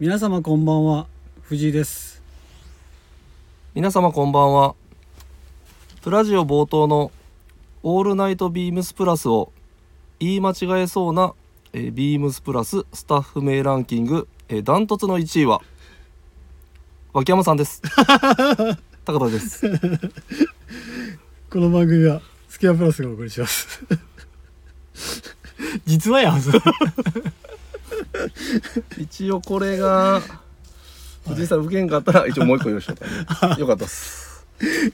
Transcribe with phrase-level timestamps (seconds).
[0.00, 1.06] 皆様こんばんは
[1.42, 2.20] 藤井です。
[3.74, 4.74] 皆様こんばんは。
[6.02, 7.12] プラジオ冒頭の
[7.84, 9.52] 「オールナイトビームスプラス」を
[10.18, 11.32] 言い間違えそうな、
[11.72, 15.62] えービームスプラススタッフ名ランキング、えーダントツの1位は
[17.12, 17.80] 脇山さんです。
[19.06, 19.62] 高田です。
[21.50, 23.78] この番組はスキアプラスがお送りします。
[25.86, 26.42] 実はやん
[28.98, 30.20] 一応これが
[31.28, 33.06] 藤井さん受けんかったら一応もう一個用意しとった
[33.54, 34.46] ねよかったっす。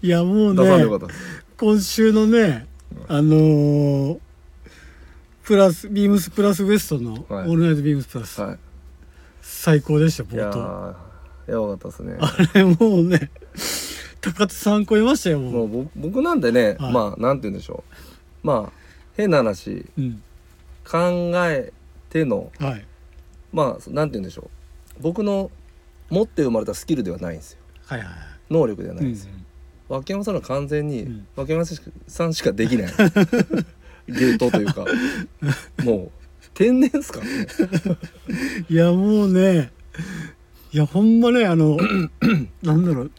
[0.02, 1.44] いやもう出さんでよねかったっす。
[1.58, 2.66] 今週のね
[3.08, 4.18] あのー
[5.44, 7.48] プラスビームスプラスウエストの「オはい。
[7.48, 8.56] ールナイトビームスプラス」は
[9.42, 10.96] 最高でしたいいや冒頭。
[11.48, 12.16] ーやばかったですね。
[12.20, 13.30] あれもうね
[14.20, 15.68] 高津さん超えましたよもう。
[15.68, 16.92] もうぼ僕なんでね、はい。
[16.92, 17.82] まあなんて言うんでしょ
[18.44, 18.46] う。
[18.46, 18.72] まあ
[19.16, 19.86] 変な話。
[19.98, 20.22] うん。
[20.88, 20.98] 考
[21.48, 21.72] え
[22.10, 22.86] てのはい
[23.52, 24.42] まあなんて言うんでしょ
[24.98, 25.02] う。
[25.02, 25.50] 僕の
[26.08, 27.58] 持って生まれたスキルではないんですよ。
[27.86, 28.16] はいはいはい。
[28.50, 29.32] 能力ではないうんんですよ、
[29.88, 31.26] 脇山さんは完全にうん。
[31.36, 32.92] 脇山さんしかできない。
[34.08, 34.84] 芸当というか。
[35.84, 36.10] もう
[36.54, 37.20] 天然っすか？
[37.20, 37.46] らね
[38.68, 39.70] いやもうね
[40.72, 41.76] いやほんまねあの
[42.62, 43.10] なんだろう。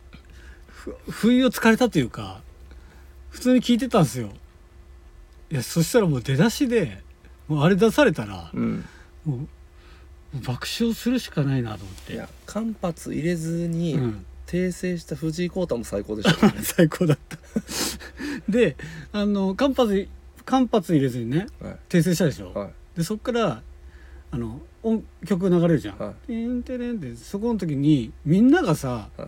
[0.67, 2.41] ふ不意をつかれたというか
[3.29, 4.29] 普通に聞いてたんですよ。
[5.51, 7.01] いやそしたらもう出だしで
[7.47, 8.85] もうあれ出されたらうん。
[9.25, 9.47] もう
[10.33, 12.13] 爆笑するしかないなと思って。
[12.13, 16.53] いや間髪入れずにうん、訂正した藤井耕太も最高でしたね。
[16.63, 17.37] 最高だった。
[18.49, 18.77] で
[19.11, 20.07] あの間髪
[20.45, 21.77] 間髪入れずにねはい。
[21.89, 22.69] 訂正したでしょ、はい。
[22.97, 23.61] でそっから
[24.31, 25.97] あの音曲流れるじゃん。
[25.97, 29.27] は「テンテレン」ってそこの時にみんながさ、はい。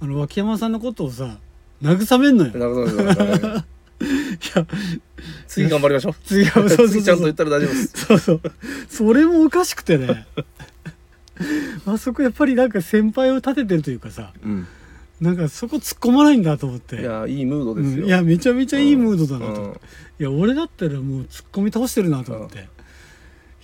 [0.00, 1.38] あの脇山さんのことをさ
[1.82, 3.64] 慰めんのよ。
[4.56, 4.66] や
[5.46, 6.14] 次頑張りましょう。
[6.24, 6.88] 次はそうそう。
[6.90, 8.06] 次ちゃんと言ったら大丈夫です。
[8.06, 8.40] そうそう
[8.88, 10.26] それもおかしくてね。
[11.86, 14.66] あそこやっぱりなんか先輩を立ててるというかさうん。
[15.20, 17.00] なんかそこ突っ込まないんだと思って。
[17.00, 19.80] いやいいムードうんですよ、いやめちゃめちゃいいムードだなと思って、
[20.20, 20.32] うん。
[20.32, 22.68] いや俺だったらもう突っ込み倒してるなと思って、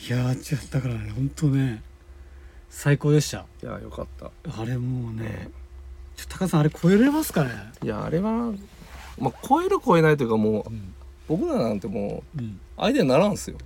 [0.06, 1.82] いやーちょだからね本当ね
[2.69, 3.47] 最高でした。
[3.62, 4.31] いやよかった。
[4.60, 5.50] あれもうね、
[6.16, 7.50] ちょ高さんあれ超えれますかね、
[7.82, 8.53] いやあれは
[9.20, 10.94] まあ超える超えないというかもううん。
[11.28, 13.58] 僕らなんてもううん、相手にならんすよ。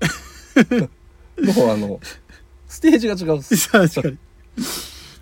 [1.56, 1.98] もうあの
[2.69, 3.69] ステージが違うっす。
[3.70, 4.19] 確かに。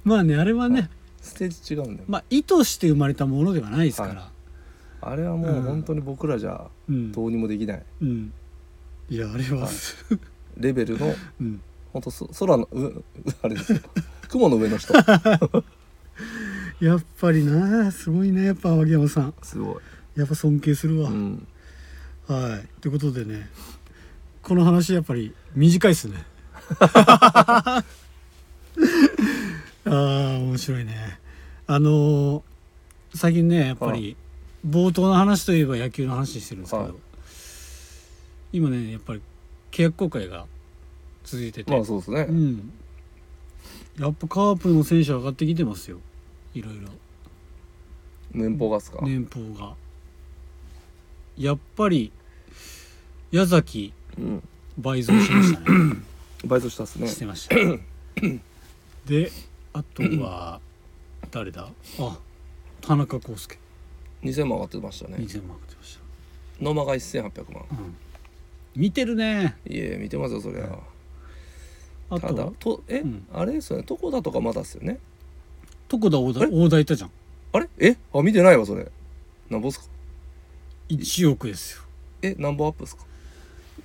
[0.04, 2.04] まあねあれはね、ステージ違うんだよ。
[2.08, 4.30] まあ意図して生まれたものではないですから、は
[5.02, 5.62] あれはもううん。
[5.62, 7.12] 本当に僕らじゃうん。
[7.12, 7.82] どうにもできない。
[8.00, 8.32] うん。
[9.08, 9.70] いやあれは、はい。
[10.58, 11.60] レベルのうん、
[11.92, 13.04] 本当そ空のうう
[13.42, 13.80] あれですよ。
[14.28, 14.92] 雲の上の人。
[16.80, 19.34] やっぱりなすごいねやっぱ脇山さん。
[19.42, 19.76] すごい、
[20.16, 21.46] やっぱ尊敬するわ、うん、
[22.26, 22.80] はい。
[22.80, 23.48] ということでね。
[24.42, 26.24] この話やっぱり短いっすね。
[26.78, 31.18] あー面白いね。
[31.66, 32.42] あのー
[33.14, 34.16] 最近ねやっぱり
[34.66, 36.94] 冒頭の話といえば野球の話してるんですけど、はい。
[38.52, 39.20] 今ねやっぱり
[39.70, 40.46] 契約更改が
[41.24, 42.26] 続いてて、まあそうですね。
[42.28, 42.72] う、ん。
[43.98, 45.98] やっぱカープの選手上がってきてますよ。
[46.54, 46.88] いろいろ。
[48.32, 49.74] 年俸がっすか、年俸が
[51.38, 52.12] やっぱり
[53.30, 54.42] 矢崎うん、
[54.78, 55.66] 倍増しましたね。
[56.44, 57.08] バイトしたっすね。
[57.08, 57.56] してました。
[59.06, 59.32] で
[59.72, 60.60] あとは
[61.30, 61.70] 誰だ？
[61.98, 62.18] あ
[62.82, 63.58] 田中康介。
[64.22, 65.16] 2000万上がってましたね。
[65.18, 65.98] 2000万ってまし
[66.60, 67.32] 野間が1800万。
[67.32, 67.96] た、うん、
[68.76, 69.56] 見てるね。
[69.66, 70.78] いえ見てますよそりゃ、
[72.10, 73.26] あただととえ、うん。
[73.32, 73.86] あれですよね。
[73.88, 74.98] 床田とかまだっすよね。
[75.90, 77.10] 床田大田大田いたじゃん。
[77.54, 77.68] あれ？
[77.78, 77.96] え？
[78.12, 78.90] あ見てないわそれ。
[79.48, 79.86] なんぼっすか？
[80.96, 81.82] 1億ですよ。
[82.22, 83.04] えなんぼアップっすか？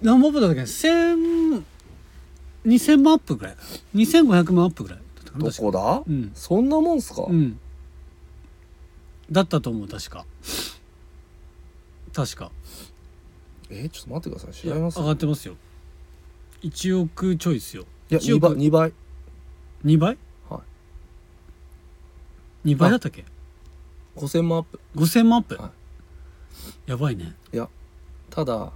[0.02, 1.64] 何本アップだったっけ？1000
[2.66, 3.68] 2000万アップぐらいかな
[4.02, 5.46] 2500万アップぐらいだったかな。
[5.46, 6.32] どこだ、うん。
[6.36, 7.60] そんなもんっすか、うん。
[9.32, 10.26] だったと思う確か。
[12.14, 12.52] 確か。
[13.70, 14.70] えちょっと待ってください。
[14.70, 15.00] 調べます？
[15.00, 15.56] がってますよ。
[16.64, 17.86] 1億ちょいですよ。
[18.10, 18.94] いや1 2倍億2倍。
[19.86, 20.18] 2倍？
[20.50, 20.62] は
[22.66, 23.24] 2倍だったっけ
[24.16, 24.80] ？5000万アップ。
[24.96, 25.72] 5000万アップ、は
[26.86, 27.36] やばいね。
[27.54, 27.70] いや
[28.30, 28.72] ただ、ん。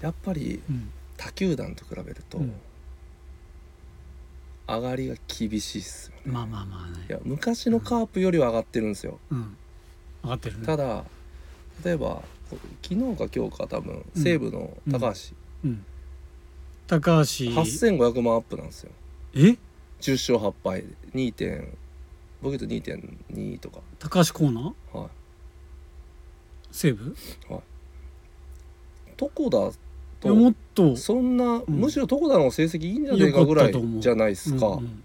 [0.00, 0.90] やっぱりうん。
[1.16, 2.52] 他球団と比べると、うん。
[4.66, 6.32] 上がりが厳しいっすよね。
[6.32, 7.06] まあまあまあね。
[7.08, 9.56] いや昔のカープよりは上がってるんですよ、うん。
[10.24, 10.66] 上がってるね。
[10.66, 11.04] ただ
[11.84, 14.22] 例えばこ昨日か今日か多分うん。
[14.22, 15.34] 西武の高橋、
[15.64, 15.84] うん。
[16.88, 17.22] 高橋。
[17.22, 18.90] 8500万アップなんですよ。
[19.34, 19.56] え
[20.00, 20.84] ？10勝8敗
[21.14, 21.32] 2
[22.42, 22.90] 点僕言うと
[23.34, 23.80] 2.2とか。
[23.98, 25.08] 高橋コーナーはい。
[26.70, 27.14] 西武？
[29.20, 29.72] 床田っ
[30.24, 30.96] いやもっと。
[30.96, 31.64] そんな、ん。
[31.68, 33.44] むしろ床田の成績いいんじゃねえか？
[33.44, 35.02] ぐらいじゃないですか、うんうん。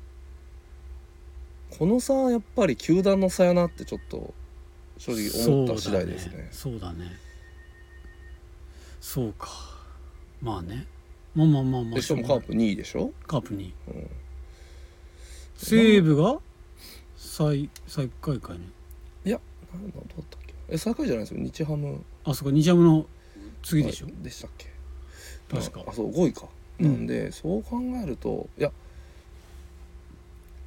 [1.78, 4.34] この差はやっぱり球団の差やなってちょっと
[4.98, 6.48] 正直思った次第ですね。
[6.52, 6.96] そうだね。
[7.00, 7.12] そうだね
[9.00, 9.50] そうか。
[10.42, 10.86] まあね。
[11.36, 11.96] まあまあまあまあ。
[11.96, 14.10] でしかもカープ2位でしょ、カープにうん、
[15.56, 16.40] 西武が？
[17.38, 18.66] 最最下位かいね
[19.26, 20.54] なんだどうだったっけ？
[20.70, 21.40] え最下位じゃないですよ。
[21.44, 22.04] 日ハム。
[22.24, 23.06] あそこ日ハムの
[23.62, 24.68] 次でしょ、でしたっけ？
[25.50, 25.84] 確か。
[25.88, 26.48] あそう5位か、
[26.80, 26.86] うん。
[26.86, 28.72] なんでそう考えるといや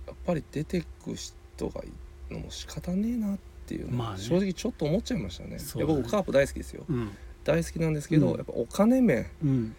[0.07, 1.35] やっぱり出てく人
[1.69, 1.87] がい
[2.29, 4.23] るのも仕方ねえなっていうのはまあね。
[4.23, 5.93] 正直ちょっと思っちゃいましたね,、そうだね。
[5.93, 6.85] いや僕カープ大好きですよ。
[6.89, 7.11] うん。
[7.43, 8.37] 大好きなんですけど、うん。
[8.37, 9.75] やっぱお金面うん。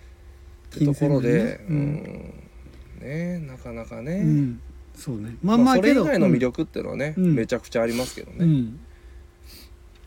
[0.76, 2.34] ってところで、金うん。
[3.02, 4.62] ねなかなかね、うん
[4.96, 5.36] そうね。
[5.44, 7.36] まあまあそれ以外の魅力っていうのはね、うん。
[7.36, 8.80] めちゃくちゃありますけどね、うん。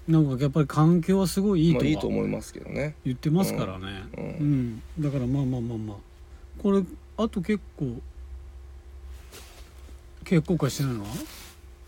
[0.09, 4.05] なんかやっぱり環境はすごいいいまあいいと思いますけどね、言ってますからね。
[4.17, 4.71] ううん。
[4.77, 4.83] ん。
[5.01, 5.97] だからまあまあまあまあ。
[6.63, 6.83] これ
[7.17, 8.01] あと結構
[10.25, 11.09] 結構化してないのは？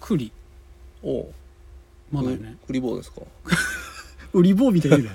[0.01, 0.33] 栗。
[1.03, 1.27] おう。
[2.13, 2.57] まだよね。
[2.67, 3.23] クリボーですか？
[4.33, 5.11] 売り棒みたいな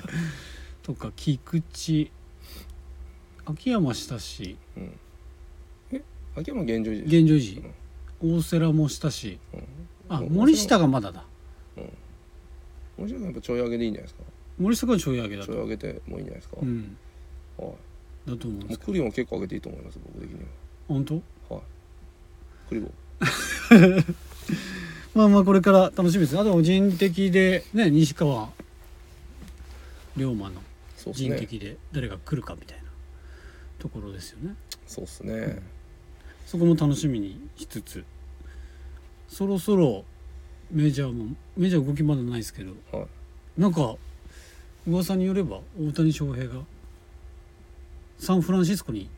[0.84, 2.12] とか菊池。
[3.46, 4.84] 秋山したしうん。
[4.84, 4.90] え
[6.36, 7.64] 秋山現状維持現状維持
[8.24, 9.40] 大瀬良もしたし。
[10.10, 10.30] あうん。
[10.30, 11.24] 森下がまだだ。
[12.98, 14.24] 森下君やっぱちょい上げでいいんじゃないですか？
[14.60, 16.98] 森下がちょい上げだちょいと上げてもいいんじゃないですか、うん。
[17.58, 18.30] はい。
[18.30, 20.46] だと思うんですけクリも結構上げていいと思います僕的に
[20.88, 21.16] 本当？
[21.16, 21.62] ははい。
[22.70, 24.06] クリボー
[25.14, 26.40] まあまあこれから楽しみです。
[26.40, 28.50] あと人的でね西川
[30.16, 30.62] 龍馬の
[30.98, 31.30] そうですね。
[31.38, 32.84] 人的で誰が来るかみたいな
[33.80, 34.56] ところですよね。
[34.88, 35.62] そうですね、
[36.52, 38.04] そこも楽しみにしつつ
[39.30, 40.04] そろそろ
[40.70, 43.08] メジャーもメジャー動きまだないですけどはい。
[43.58, 43.96] なんか
[44.86, 46.56] 噂によれば大谷翔平が
[48.20, 49.10] サンフランシスコに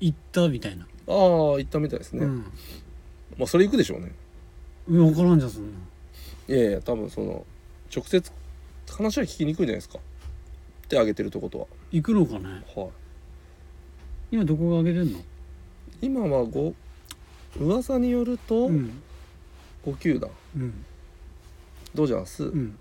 [0.00, 1.14] 行ったみたいな、ああ
[1.58, 2.38] 行ったみたいですね、うん。
[3.38, 4.10] まあそれ行くでしょうね。
[4.88, 5.78] 分からんじゃんそんな。
[6.48, 7.46] いやいや多分その
[7.94, 8.32] 直接
[8.90, 10.00] 話は聞きにくいんじゃないですか。
[10.88, 12.64] 手挙げてるとこと行くのかね。
[12.74, 12.90] ははい。
[14.32, 15.20] 今どこが上げてんの？
[16.02, 16.74] 今は5
[17.58, 19.02] 噂によるとうん。
[19.84, 20.84] 5球団、うん。
[21.94, 22.78] ドジャース、うん。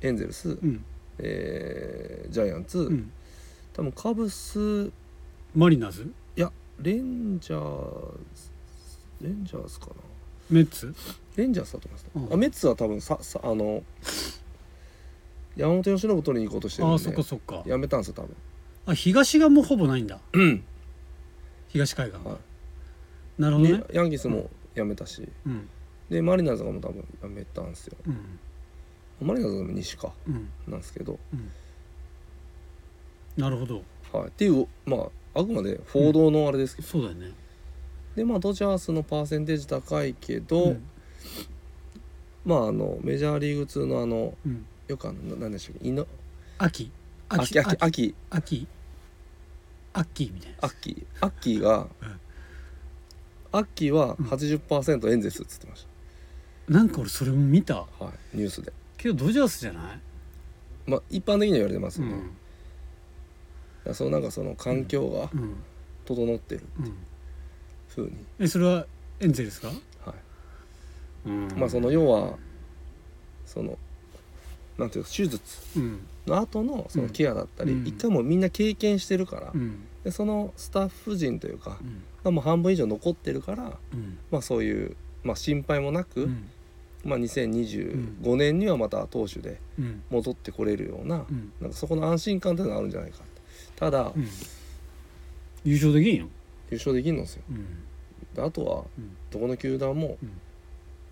[0.00, 0.84] エンゼルス、うん。
[1.18, 3.10] えージャイアンツ、うん。
[3.72, 4.86] 多分カブス。
[4.86, 4.92] い
[5.54, 7.60] マリナーズやレンジャー
[8.34, 8.50] ズ
[9.22, 9.92] レンジャーズかな。
[10.50, 10.94] メッツ？
[11.36, 12.32] レンジャーズだと思います、うん。
[12.34, 13.82] あメッツは多分ささあの
[15.56, 16.92] 山本由伸取りに行こうとしてるんで。
[16.92, 17.62] ああそっかそっか。
[17.66, 18.36] やめたんですよ多分。
[18.86, 20.18] あ東がもうほぼないんだ。
[20.32, 20.62] うん。
[21.68, 22.22] 東海岸。
[22.22, 22.38] が、は
[23.38, 23.78] なるほどね。
[23.78, 25.28] でヤンキースもやめたし。
[25.46, 25.68] うん。
[26.10, 27.96] でマリナーズがもう多分やめたんですよ。
[28.06, 28.10] う
[29.24, 29.26] ん。
[29.26, 30.12] マリナーズも西か。
[30.26, 30.48] うん。
[30.66, 31.18] なんですけど、
[33.36, 33.82] なるほど。
[34.12, 37.32] はい、っていうまああくまで報道のあれですけど、そうだよね。
[38.16, 40.82] でまあドジャースのパーセンテージ高いけど、うん。
[42.44, 44.66] まああのメジャーリーグ通のあのうん。
[44.88, 46.06] よくあの何でしたっけ？
[46.58, 46.90] 秋。
[47.28, 48.66] 秋秋秋秋。
[49.92, 52.20] アッキーみたいなアッキーアッキーが、うん
[53.52, 55.86] アッキーは80%エンゼルスっつってまし
[56.68, 57.86] なんか俺それも見た。
[57.98, 58.72] た、はい、ニュースで。
[58.98, 60.00] けどドジャースじゃない？
[60.86, 62.14] まあ一般的には言われてますよね、
[63.90, 63.94] ん。
[63.94, 65.56] そのなんかその環境がうん。
[66.04, 66.92] 整ってるうん。
[67.94, 68.86] 風に、えそれは
[69.20, 69.74] エンゼルスかは
[71.26, 71.28] い。
[71.28, 71.48] うん。
[71.56, 72.36] まあその要は
[73.46, 73.78] その
[74.78, 75.40] なんていうか手術
[75.76, 76.00] うん。
[76.26, 77.86] の後のそのケアだったり、うん。
[77.86, 79.86] 一回もうみんな経験してるから、うん。
[80.04, 84.18] でそのスタッフ陣というか、うんまあ、もう半分以上残ってるから、うん。
[84.30, 86.48] まあ、そういう、まあ、心配もなく、うん。
[87.04, 90.02] まあ、2025年にはまた投手でうん。
[90.10, 91.52] 戻ってこれるような,、うん。
[91.60, 93.20] なんかそこの安心感というのがあるんじゃないか。
[93.76, 94.28] ただ、うん。
[95.64, 96.28] 優勝できんよ。
[96.70, 97.42] 優勝できるんですよ。
[98.38, 99.16] あとはうん。
[99.30, 100.40] どこの球団もうん。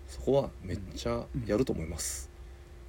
[0.07, 2.29] そこはめっちゃやると思います、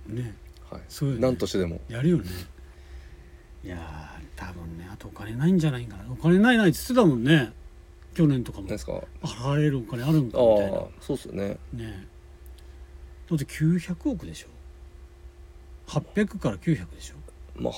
[0.07, 0.35] ね。
[0.71, 0.83] はい。
[0.89, 1.21] そうよね。
[1.21, 1.81] なんとしてでも。
[1.89, 2.25] やるよね。
[3.65, 6.05] いやー多分ねあとお金ないんじゃないかな。
[6.13, 7.53] お金ないないって言ってたもんね
[8.15, 8.65] 去年とかも。
[8.65, 9.01] 何ですか？
[9.23, 10.79] 払われるお金あるんかあみたいな。
[10.79, 11.59] あそうっすよね。
[11.73, 12.07] ね
[13.31, 14.49] だって900億でしょ
[15.89, 17.15] ？800から900でしょ、
[17.61, 17.73] まあ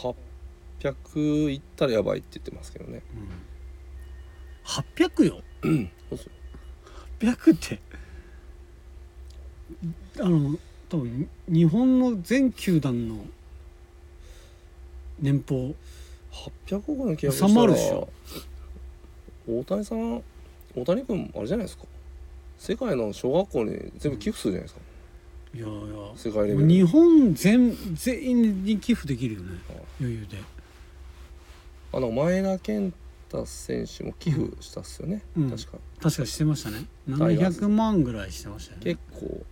[0.81, 3.03] 800いったらやばいって言ってますけどね。
[3.15, 5.43] うん、800よ？
[5.63, 6.33] そうっすよ。
[7.21, 7.81] 800って
[10.21, 10.59] あの
[10.89, 13.25] 多分日本の全球団の
[15.19, 15.75] 年俸。
[16.33, 18.09] 800億の契約した収まらるでしょ
[19.59, 20.23] 大谷さん
[20.77, 21.85] 大谷君あれじゃないですか。
[22.59, 24.81] 世界の小学校に全部寄付するじゃないですか、
[25.55, 26.69] いやいや世界レベル。
[26.69, 29.59] 日本全全員に寄付できるよね。
[29.69, 29.79] はい。
[30.01, 30.37] 余裕で。
[31.93, 32.93] あの前田健
[33.29, 35.51] 太選手も寄付したっすよね、うん。
[35.51, 35.79] 確か。
[36.01, 36.85] 確かしてましたね。
[37.19, 38.85] タイガース700万ぐらいしてましたよね。
[38.85, 39.45] 結構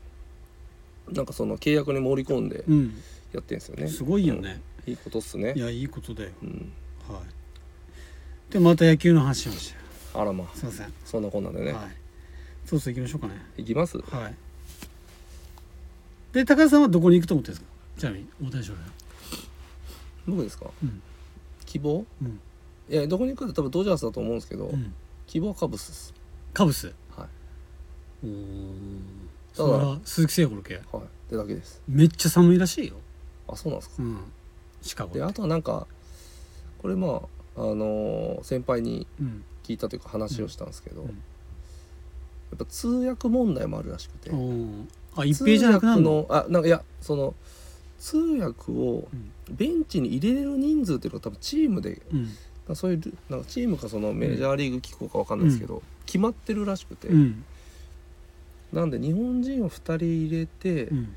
[1.12, 2.94] なんかその契約に盛り込んでうん。
[3.32, 3.88] やってんですよね。
[3.88, 4.92] すごいよね、うん。
[4.92, 5.54] いいことっすね。
[5.56, 6.30] いやいいことだよ。
[6.42, 6.72] うん。
[7.08, 8.52] はい。
[8.52, 11.88] でまた野球の話しましたよあらまあすいません、そんなこんなんでね、はい。
[12.64, 13.34] そろそろ行きましょうかね。
[13.56, 13.98] い、きます？
[13.98, 14.34] はい。
[16.32, 18.00] で高田さんはどこに行くと思ってるんですか？
[18.00, 18.84] ちなみに大谷翔平
[20.26, 21.02] 僕ですか、うん。
[21.64, 22.04] 希望？
[22.22, 22.40] うん。
[22.90, 24.94] いやどこに行くかって多分ドジャースだと思うんですけど、うん。
[25.26, 26.14] 希望はカブスです。
[26.52, 26.86] カブス？
[26.86, 26.92] は
[27.24, 28.26] い。
[28.26, 29.00] おー。
[29.56, 31.04] ただそれは鈴木誠也の系はい。
[31.04, 31.82] ってだけです。
[31.88, 32.94] めっちゃ寒いらしいよ。
[33.48, 34.02] あそうなんですか？
[34.02, 34.18] うん。
[34.82, 35.86] シカゴであとはなんか
[36.82, 37.10] これまあ
[37.56, 41.08] あのー先輩にうん聞いたというか話をしたんですけど、うん。
[41.08, 41.12] や
[42.54, 44.30] っぱ通訳問題もあるらしくて。
[45.16, 46.26] あ一平じゃなくなるの？
[46.30, 47.34] あなんかいやその
[47.98, 49.32] 通訳をうん。
[49.50, 52.76] ベンチに入れれる人数っていうのが多分チームでうん。
[52.76, 57.44] そういうルなんかチームかそのメジャーリーグ機構かわかんないですけど、決まってるらしくて、うん。
[58.72, 61.14] なんで日本人を2人入れて、っうん。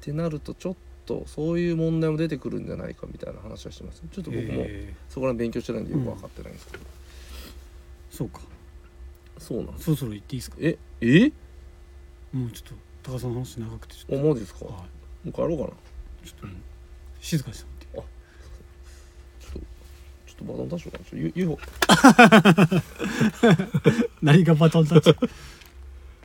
[0.00, 0.74] てなるとちょっ
[1.04, 4.02] とそういう問題も出てくるんじゃないかみたいな話はしてます。
[4.10, 6.86] ちょっと僕もへそこら辺勉強してないんでよく分かってないんですけど、ー
[8.10, 8.40] そうか。
[9.38, 10.56] そうなんですそろそろ行っていいですか？
[10.60, 10.76] え？
[11.00, 11.32] え？
[12.32, 14.60] もうちょっと高田さんの話長くてちょっおマジですか？
[14.60, 14.84] と、もは
[15.26, 15.68] う帰ろうかな。
[15.68, 15.74] ちょ
[16.24, 16.62] い、ちょっと、うん。
[17.20, 18.08] 静かにしてもらって。
[19.48, 19.58] っと
[20.26, 21.58] ちょっとバトンタッシュかなちょっと UFO
[24.22, 25.10] 何がバトンタッチ？
[25.10, 25.16] いい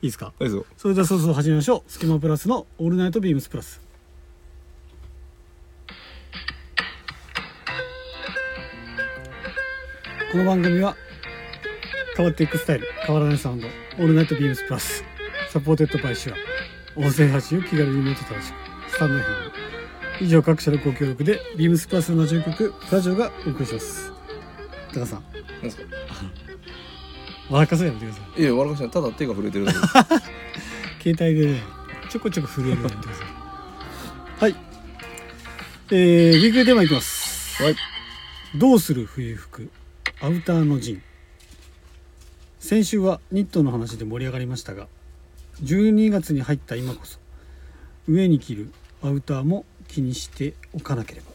[0.08, 0.34] ですか？
[0.40, 1.92] 大丈夫それではそろそろ始めましょう。
[1.92, 3.82] スキマプラスのオールナイトビームスプラス。
[10.32, 10.96] この番組は
[12.16, 12.88] 変わっていくスタイル。
[13.06, 13.68] 変わらないサウンド。
[13.68, 15.04] オールナイトビームスプラス。
[15.50, 16.36] Supported by SHURE
[17.00, 18.56] 音声発信を気軽にもっと楽しく。
[18.90, 19.24] スタンド FM
[20.22, 24.12] 以上各社のご協力でビームスプラスの上局プラジオがお送りします。
[24.94, 25.24] 高田さん。
[25.24, 25.30] な
[25.60, 25.84] んですか？
[27.50, 28.42] 笑かせやめてください。
[28.42, 29.94] いや笑かしてないただ手が震えてるだけです。
[31.14, 31.62] 携帯でね
[32.10, 33.28] ちょこちょこ震えるようになってください。
[34.40, 34.56] はい。
[35.92, 37.62] えー、ウィークリーテーマいきます。
[37.64, 37.76] はい。
[38.56, 39.70] どうする冬服？
[40.22, 41.02] アウターの陣
[42.64, 44.88] 先週はニットの話で盛り上がりましたが
[45.64, 47.20] 12月に入った今こそ
[48.08, 48.72] 上に着る
[49.04, 51.34] アウターも気にしておかなければ。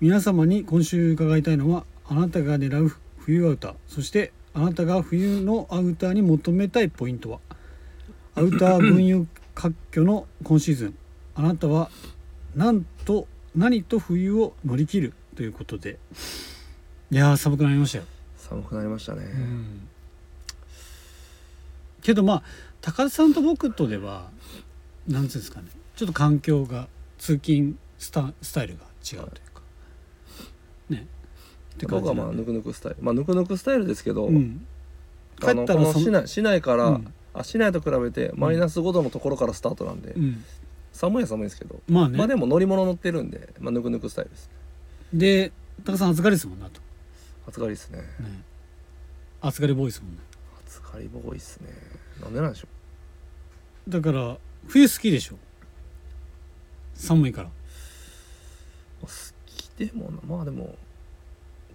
[0.00, 7.38] 皆様に今週伺いたいのはあなたが狙う冬アウターそしてあなたが冬のアウターに求めたいポイントは。
[8.34, 10.98] アウター分輸割拠の今シーズン
[11.36, 11.92] あなたは
[12.56, 16.00] なんと何と冬を乗り切るということで。
[17.12, 18.04] いやー寒くなりましたよ、
[18.36, 19.88] 寒くなりましたね、うん
[22.02, 22.42] けどまあ
[22.80, 24.30] 高田さんと僕とでは
[25.08, 29.62] なんつうんですかねちょっと環境が通勤スタスタイルが違うというか。
[30.90, 31.06] ね。
[31.74, 32.96] って感僕はまあぬくぬくスタイル。
[33.00, 34.66] まあぬくぬくスタイルですけど、うん。
[35.40, 40.44] 帰ったら市内市内から、うんあ市内と比べてマイナス5度のところからスタートなんで、うん。
[40.92, 44.50] 寒いは寒いですけど、まあね、まあでも乗り物乗ってるんで、まあ、ぬくぬくスタイルです。
[45.14, 45.52] で
[45.84, 46.80] 高田さん暑がりですもんなと。
[47.48, 47.98] 暑がりですね。
[47.98, 48.04] ね。
[49.40, 50.18] 暑がりボーイですもんね
[50.80, 51.68] 暑がりボーイっすね。
[52.22, 52.68] なんでなんでしょ。
[53.88, 54.36] だから
[54.68, 55.36] 冬好きでしょ。
[56.94, 57.48] 寒いから。
[57.48, 57.50] う
[59.02, 59.08] 好
[59.46, 60.76] きでもなまあでも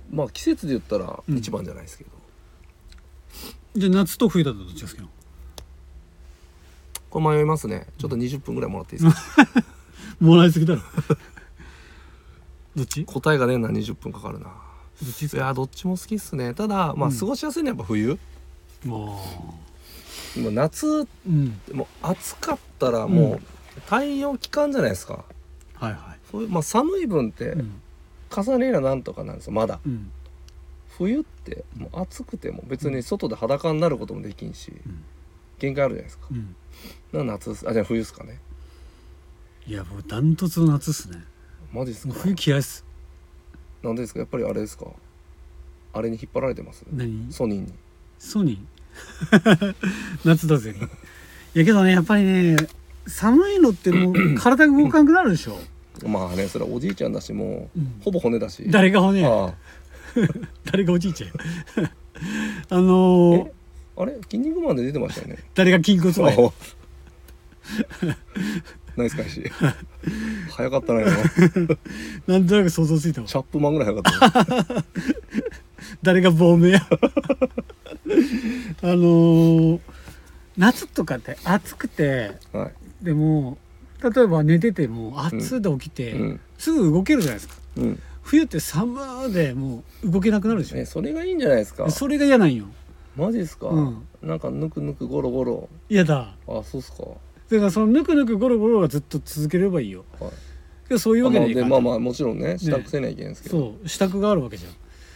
[0.10, 1.38] まあ季節で言ったらうん。
[1.38, 2.10] 一番じゃないですけど、
[3.75, 5.10] じゃあ夏と冬だとどっちが好きなの？
[7.10, 7.88] これ迷いますね。
[7.98, 9.48] ちょっと20分ぐらいもらっていいですか、
[10.20, 10.82] もらいすぎだろ。
[12.75, 13.04] どっち？
[13.06, 14.48] ど答えがねえな20分かかるな。
[14.48, 15.38] っちいか？
[15.38, 16.54] やどっちも好きっすね。
[16.54, 17.18] ただまあうん。
[17.18, 18.18] 過ごしやすいのはやっぱ冬、
[18.86, 19.19] も
[20.38, 21.60] もう夏ううん。
[21.74, 23.41] もう暑かったらもう
[23.81, 25.25] 太陽期間じゃないですか。
[25.75, 27.81] はいはそういうまあ寒い分っていうん。
[28.29, 29.79] 重ねりゃなんとかなんですよまだ。
[29.86, 30.12] うん。
[30.98, 35.03] 冬ってもう暑くても別に外で裸になることもできんし、うん。
[35.60, 36.27] 限界あるじゃないですか。
[36.31, 36.55] うん。
[37.27, 38.39] な夏あじゃあ冬っすかね。
[39.65, 41.24] いやもうダントツの夏っすね。
[41.72, 42.13] マジっすか？
[42.13, 42.86] 冬嫌いっす。
[43.84, 44.19] なんでですか？
[44.19, 44.88] やっぱりあれですか？
[45.93, 46.84] あれに引っ張られてます？
[46.91, 47.31] 何？
[47.31, 47.74] ソニーに
[48.19, 49.75] ソニー。
[50.25, 50.75] 夏だぜ
[51.55, 52.57] いやけどねやっぱりね
[53.05, 55.57] 寒いのってもう 体が動かなくなるでしょ、
[56.05, 58.01] まあねそれはおじいちゃんだしもう、うん。
[58.03, 58.63] ほぼ骨だし。
[58.67, 59.53] 誰が骨あ
[60.71, 61.91] 誰がおじいちゃんや。
[62.69, 63.51] あのーえ
[63.97, 65.38] ああれ筋肉マンで出てましたよね。
[65.55, 66.53] 誰が筋骨マン
[68.95, 69.43] ナイス返し。
[70.51, 71.12] 早かったな今。
[72.27, 73.27] なんとなく想像ついたわ。
[73.27, 74.55] チャップマンぐらい早かった。
[74.55, 74.86] な
[76.03, 76.88] 誰が亡命や
[78.81, 79.79] あのー
[80.57, 83.05] 夏とかって暑くてはい。
[83.05, 83.59] でも
[84.01, 86.39] 例えば寝てても暑いで起きて、うん。
[86.57, 87.55] すぐ動けるじゃないですか。
[87.77, 88.01] うん。
[88.23, 91.89] 冬って寒でもう動けなくなるでしょ、えそれがいいんじゃないですか？
[91.91, 92.65] それが嫌なんよ。
[93.15, 94.07] マジですか、うん。
[94.23, 95.69] なんかぬくぬくゴロゴロ。
[95.89, 96.35] 嫌だ。
[96.47, 97.03] あそうっすか。
[97.03, 100.05] だからそのぬくぬくゴロゴロがずっと続ければいいよ。
[100.19, 100.31] は
[100.89, 100.99] い。
[100.99, 104.71] そういうわけにはいかないでまあまあもちろんね支度せなきゃいけないんですけど、そう支度があるわけじゃん。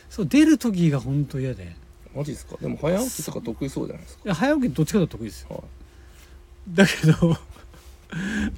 [0.09, 1.63] そう出る時が本当嫌で。
[1.63, 1.65] い
[2.15, 2.57] マジですか？
[2.61, 4.21] でも早起きとか得意そうじゃないですか？
[4.29, 5.47] や早起きどっちかと得意ですよ。
[5.51, 5.61] はい。
[6.75, 7.37] だけど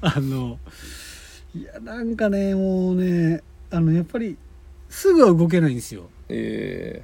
[0.02, 0.58] あの
[1.54, 4.36] いやなんかねもうねあのやっぱり
[4.88, 6.08] すぐは動けないんですよ。
[6.28, 7.02] え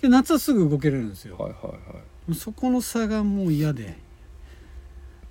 [0.00, 2.00] で夏はすぐ動けれるんですよ、ー、はいはいは
[2.30, 2.34] い。
[2.34, 3.96] そこの差がもう嫌で。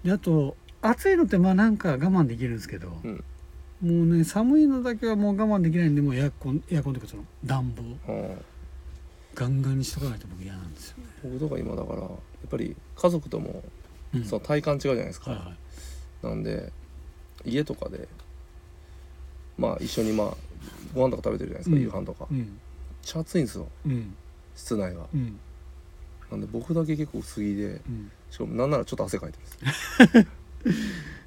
[0.03, 3.23] であと暑いのってまあなんか我慢できるんですけど、うん。
[3.81, 7.73] もうね寒いのだけはもう我慢できないんでもうエアコンエアコンというかその暖
[8.07, 8.13] 房。
[8.13, 8.37] うん
[9.35, 12.09] ガンガンにしとかないと僕嫌なんですよね、僕とか今だからやっ
[12.49, 13.63] ぱり家族とも
[14.13, 14.23] うん。
[14.25, 15.51] その体感違うじゃないですか、はいは
[16.23, 16.25] い。
[16.27, 16.71] なんで
[17.43, 18.07] 家とかで
[19.57, 20.35] まあ一緒にまあ
[20.93, 21.81] ご飯とか食べてるじゃないですか、うん。
[21.81, 22.27] 夕飯とか。
[22.31, 22.59] めっうん。
[23.01, 23.67] ちゃ暑いんですよ。
[23.85, 24.15] うん。
[24.55, 25.05] 室内が。
[25.13, 25.39] うん。
[26.31, 28.11] なんで僕だけ結構薄着でうん。
[28.31, 30.15] しかもなんならちょっと汗かいてます。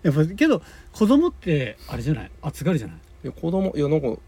[0.03, 0.63] やっぱけど
[0.93, 2.31] 子供ってあれじゃない？
[2.43, 2.97] 暑がりじゃない？
[3.25, 4.19] いや子供いやなんか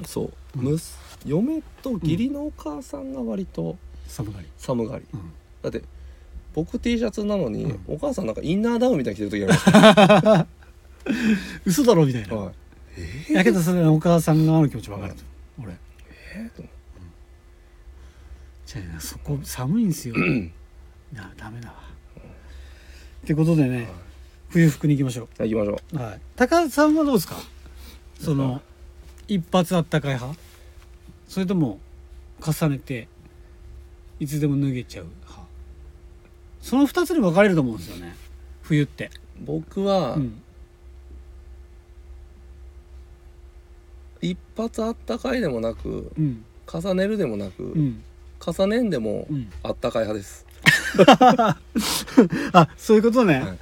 [0.06, 4.46] そう、うんむす嫁と義理のお母さんが割と寒がり。
[4.56, 5.20] 寒がり、うん。
[5.62, 5.82] だって
[6.54, 7.80] 僕 T シャツなのに、うん。
[7.86, 10.46] お母さんなんかインナーダウンみたいに着てる時あります。
[11.64, 12.52] 嘘だろみたいな、は
[13.28, 13.32] い。
[13.32, 15.22] やけどそれはお母さん側の気持ち分かると、
[15.62, 15.72] 俺。
[16.34, 16.62] えー？
[16.62, 16.62] と
[18.66, 20.14] じゃあねそこ寒いんですよ。
[20.16, 20.50] い
[21.14, 21.74] やダメだわ。
[23.24, 23.88] ってことでね
[24.50, 25.96] 冬服に行きましょはい行きましょう。
[26.02, 26.20] はい。
[26.36, 27.36] 高田さんはどうですか？
[28.20, 28.60] その
[29.26, 30.38] 一発あったかい派？
[31.28, 31.78] それとも
[32.40, 33.06] 重ねて
[34.18, 35.46] いつでも脱げちゃう派。
[36.60, 38.16] その二つに分かれると思うんですよね。
[38.62, 39.10] 冬って。
[39.40, 40.42] う僕は、うん。
[44.20, 46.44] 一発あったかいでもなくうん。
[46.66, 48.02] 重ねるでもなく、うん。
[48.44, 49.52] 重ねんでもうん。
[49.62, 50.44] あったかい派です、
[52.52, 53.58] あそういうことね、はい。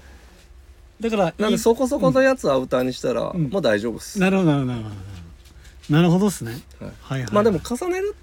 [1.03, 3.51] だからなんでいそこそこのやつアウターにしたら、うん。
[3.51, 4.97] もう大丈夫です、なるほどなるほどなるほど
[5.90, 6.61] なるほどっすね。
[6.81, 6.92] はい。
[7.01, 7.33] はいはい。
[7.33, 8.14] まあでも重ねる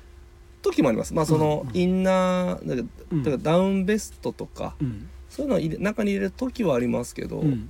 [0.62, 1.14] 時もあります。
[1.14, 5.10] まあそのインナーだからうんだからダウンベストとか、うん。
[5.30, 7.70] そういうのを入れ中に入れる時はありますけど、うん。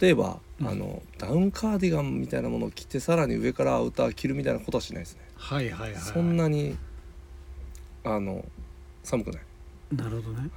[0.00, 0.68] 例えば、うん。
[0.68, 6.00] あのダウンカーディガンみたいなものを着てさらに上からアウター着るみたいなことはしないですね、はいはいはい。
[6.00, 6.76] そんなに
[8.04, 8.44] あの
[9.02, 9.42] 寒くない。
[9.92, 10.50] なるほどね。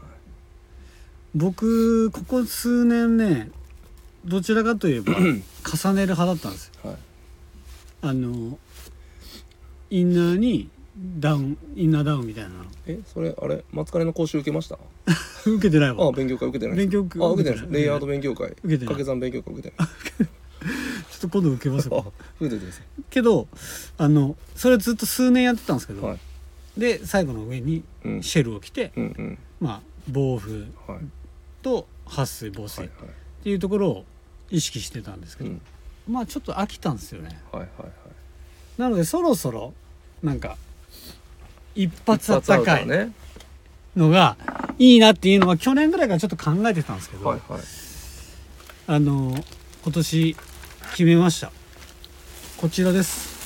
[1.35, 3.51] 僕ここ数年ね
[4.25, 6.89] どちらかといえば重ねる派だったんですよ。
[6.89, 6.97] はい。
[8.01, 8.57] あの
[9.89, 10.69] インナーに
[11.19, 12.49] ダウンインナーダウンみたいな。
[12.49, 14.77] のえそれあれ松金の講習受けました？
[15.45, 17.67] 受けてないあわ勉強会受けてない勉強会あ受けてない。
[17.71, 18.47] レイヤード勉強会。
[18.49, 18.79] 受けてない。
[18.79, 19.87] 掛け算勉強会受けてない。
[21.11, 23.47] ちょっと今度受けますあよ受けてくださけど
[23.97, 26.19] あのそれずっと数年やってたんですけど、はい。
[26.77, 28.23] で最後の上にいうん。
[28.23, 29.37] シェルを着て、うんうん。
[29.59, 31.05] まあ防風はい。
[31.61, 33.43] と撥水防水っはいはい。
[33.43, 34.05] ていうところを
[34.49, 35.61] 意識してたんですけど、うん。
[36.09, 37.39] まあちょっと飽きたんですよね。
[37.51, 37.91] はいはいはい
[38.77, 39.73] なのでそろそろ
[40.23, 40.57] なんか
[41.75, 42.87] 一発あったかい
[43.95, 44.37] のが
[44.79, 47.61] いいなっていうのは去年ぐらいからちょっと考えてたんですけど、はいはい。
[48.87, 49.35] あの
[49.83, 50.35] 今年
[50.91, 51.51] 決めました。
[52.57, 53.37] こちらです。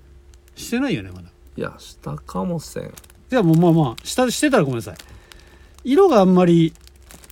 [0.54, 1.28] してないよねまだ。
[1.56, 2.92] いやしたかもせん。
[3.30, 4.96] じゃあもうまあまあ下してたらごめんなさい。
[5.84, 6.72] 色があんまり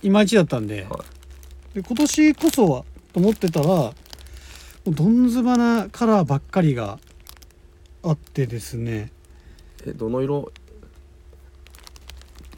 [0.03, 1.05] いまいちだったんで,、は
[1.73, 2.83] で今年こそは
[3.13, 3.93] と思ってたらも
[4.87, 6.97] うどんずばなカラーばっかりが
[8.03, 9.11] あってですね。
[9.85, 10.51] えどの色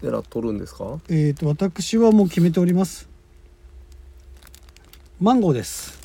[0.02, 1.00] 狙っとるんですか？
[1.10, 3.10] えー、と私はもう決めております
[5.24, 5.98] マンゴーです。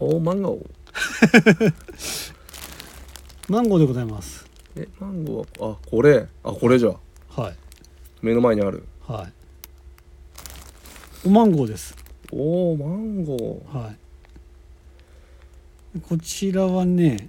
[0.00, 1.74] おマンゴー。
[3.48, 4.44] マンゴーでございます。
[4.74, 6.26] えマンゴーはあこれ？
[6.42, 6.92] あこれじゃ。
[7.28, 7.56] はい。
[8.20, 8.84] 目の前にある。
[9.06, 9.32] はい。
[11.28, 11.96] おマンゴーです。
[12.32, 13.94] おおマンゴは
[15.96, 16.00] い。
[16.00, 17.28] こちらはね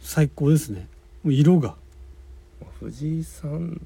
[0.00, 0.88] 最高ですね。
[1.22, 1.74] もう色が。
[2.80, 3.82] ー藤井さん。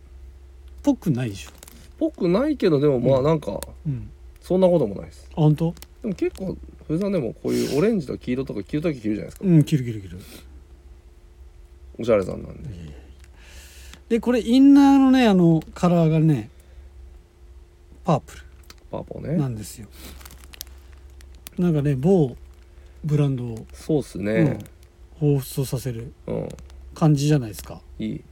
[0.84, 1.50] ぽくないでしょ。
[1.98, 4.08] ぽくないけどでもまあなんかうん
[4.50, 5.28] そんなこともないです。
[5.30, 5.72] あ本当？
[6.02, 6.56] でも結構
[6.88, 9.44] 藤井さんでもこういうオレンジと黄色とか着る時着るじゃないですか。
[9.46, 10.18] うん切る切る切る。
[12.00, 12.68] おしゃれさんなんで。
[14.08, 16.50] でこれインナーのねあのカラーがね
[18.02, 18.34] パープ
[18.90, 19.86] パーポールなねんですよ。
[21.56, 22.36] なんかね某
[23.04, 24.58] ブランドをそうっすね。
[25.20, 26.48] 彷彿とさせるうん、
[26.92, 27.82] 感じじゃないですか。
[28.00, 28.24] いい。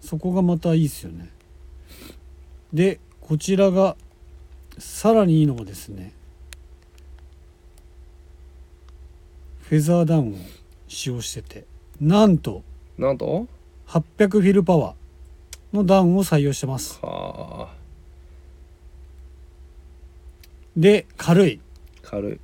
[0.00, 1.28] そこがまたいいですよね。
[2.72, 3.94] でこちらが
[4.78, 6.12] さらにいいのがですね
[9.60, 10.36] フェザーダウンを
[10.88, 11.64] 使用してて
[12.00, 12.62] なんと
[12.98, 13.46] なんと
[13.88, 16.98] ？800フィルパワーのダウンを採用してます。
[17.02, 17.74] はあ。
[20.76, 21.60] で軽い。
[22.02, 22.40] 軽い。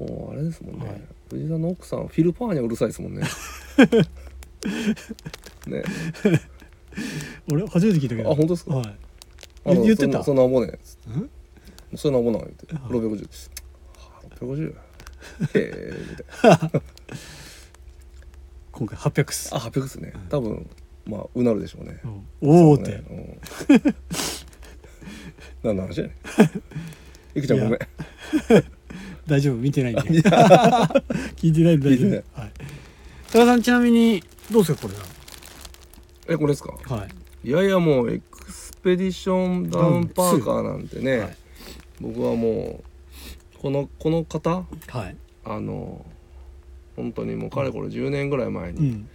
[0.00, 1.00] もうあれですもんね、はい。
[1.30, 3.22] 藤井さんの奥さんフィルパーにはうるさいですもんね。
[5.66, 5.82] ね。
[7.50, 8.30] 俺初めて聞いたけど。
[8.30, 8.76] あ本当ですか？
[8.76, 8.96] はい
[9.64, 10.22] 言ってた？
[10.24, 10.78] そんなそんなもんねん
[11.96, 13.50] そんなもんなん言ってあ650です
[13.98, 14.74] はあ650へ
[15.54, 16.82] えみたいな。
[18.72, 19.54] 今回800っす。
[19.54, 20.12] あ800ですね。
[20.30, 20.68] 多分
[21.06, 22.00] まあうなるでしょうね。
[22.42, 22.48] うん。
[22.48, 23.02] おおって、
[25.62, 26.14] 何の話やね
[27.34, 27.36] ん。
[27.38, 27.74] いくちゃんごめん。
[27.74, 27.78] い
[29.26, 29.56] 大丈夫？
[29.56, 30.02] 見てないんで。
[31.36, 32.52] 聞いてないんで大丈聞いはい。
[33.32, 34.94] 高田さんちなみにどうですかこれ
[36.34, 36.72] えこれですか？
[36.72, 37.08] ははい。
[37.48, 38.22] いやいやもう
[38.82, 41.36] ペディションダウンパーカーなんてね、はい
[42.00, 42.82] 僕はも
[43.54, 45.16] うこのこの方はい。
[45.44, 46.04] あの
[46.96, 49.08] 本当にもうかれこれ10年ぐらい前に、うん。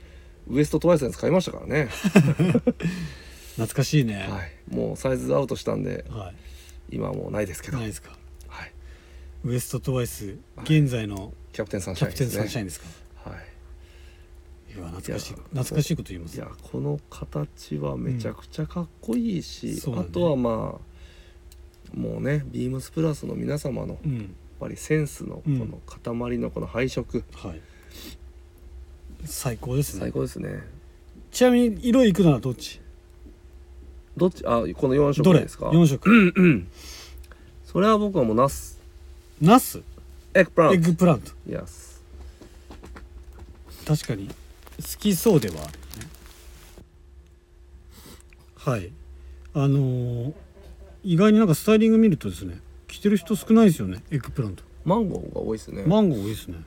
[0.50, 1.90] ウエストトワイスのやつ買いましたからね、
[3.56, 4.26] 懐かしいね。
[4.30, 6.32] はい、もうサイズアウトしたんでは
[6.90, 8.12] 今はもうないですけいど、ないですか？
[8.48, 8.72] はい、
[9.44, 12.40] ウエストトワイス現在のキャプテンサンシキャプテンャインですね。
[12.44, 12.86] サンシャインですか？
[14.78, 15.34] や懐かしい。
[15.34, 16.36] 懐かしいこと言います。
[16.38, 20.08] いやこの形はめちゃくちゃかっこいいし、そうだね。
[20.10, 20.80] あとはま
[21.96, 27.62] あもうねビームスプラスの皆様のやっうんぱりセンスのこうんの塊のこの配色、はい。
[29.26, 30.02] 最高ですね。
[30.02, 30.62] 最高ですね。
[31.32, 32.80] ちなみに色いくならどっち？
[34.16, 34.44] どっち？
[34.46, 35.42] あこの4色どれ？
[35.42, 36.66] ですか？4色。
[37.66, 38.80] それは僕はもうナス。
[39.42, 39.80] ナス？
[40.34, 42.04] え eggplant。eggplant。Yes
[43.86, 44.30] 確かに
[44.78, 45.56] 好きそうでは？
[45.56, 45.72] あるよね
[48.56, 48.92] はい。
[49.54, 50.34] あのー
[51.04, 54.64] 意外になんかスタイリング見るとですね着てる人少ないですよね eggplant。
[54.84, 55.84] マンゴーが多いですね。
[55.86, 56.58] マンゴー多いですね。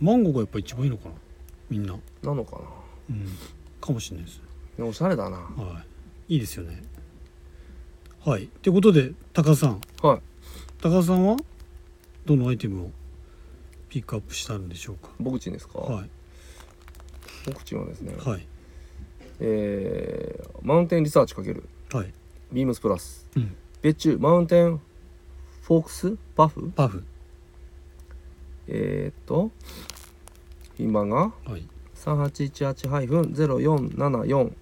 [0.00, 1.14] マンゴーがやっぱ一番いいのかな？
[1.70, 1.94] みんな。
[2.22, 2.62] なのかな？
[3.10, 3.26] うん。
[3.80, 4.40] かもしれないです。
[4.76, 5.36] ねおしゃれだな。
[5.36, 5.82] は
[6.28, 6.34] い。
[6.34, 6.82] いいですよね。
[8.24, 8.44] はい。
[8.44, 9.80] ってことで高田さん。
[10.02, 10.20] はい。
[10.82, 11.36] 高田さんは
[12.26, 12.90] どのアイテムを
[13.88, 15.10] ピックアップしたんでしょうか？
[15.18, 16.10] 僕ちんですか、はい
[17.44, 18.46] 告知はですね、はい、
[19.40, 22.12] えー、マウンテンリサーチかける、はい、
[22.52, 24.80] ビームスプラス、うん、別注マウンテン
[25.62, 26.72] フォークスパフ？
[26.74, 27.04] パフ。
[28.66, 29.50] えー、っと
[30.78, 34.52] 今が、はい、3818-0474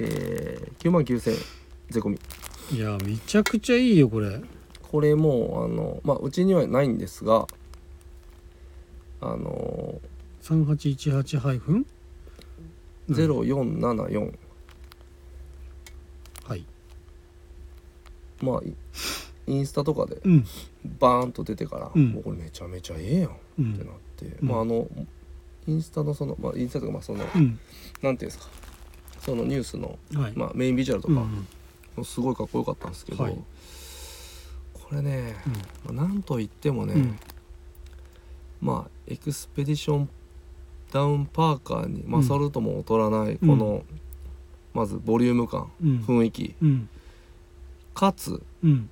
[0.00, 1.38] えー、9万9000円
[1.90, 2.20] 税込み。
[2.70, 4.40] いやめちゃくちゃいいよこれ。
[4.82, 7.46] これもあのまあうちにはないんですが
[9.20, 10.08] あのー
[11.52, 11.86] イフン。
[13.10, 14.34] ゼロ四七四。
[16.44, 16.64] はい。
[18.40, 18.60] まあ
[19.46, 20.20] インスタとかで
[20.98, 22.12] バーンと出てから、うん。
[22.12, 23.34] もうこれめちゃめちゃええやんっ
[23.76, 24.48] てなって、うん。
[24.48, 24.88] まああの
[25.66, 27.58] インスタのその、まあ、インスタとかまあその、うん。
[28.00, 28.48] なんていうんですか。
[29.20, 30.32] そのニュースの、はい。
[30.34, 31.26] まあ、メインビジュアルとか、
[31.94, 33.38] もすごいかっこよかったんですけど、はい。
[34.72, 35.36] これね、
[35.84, 37.18] まあなんと言ってもね、うん。
[38.62, 40.08] まあエクスペディション
[40.92, 43.84] ダウンパーカーに勝るとも劣らないこの、
[44.74, 45.98] まずボリューム感うん。
[46.06, 46.54] 雰囲気。
[46.62, 46.88] うん。
[47.94, 48.90] かつ、うん。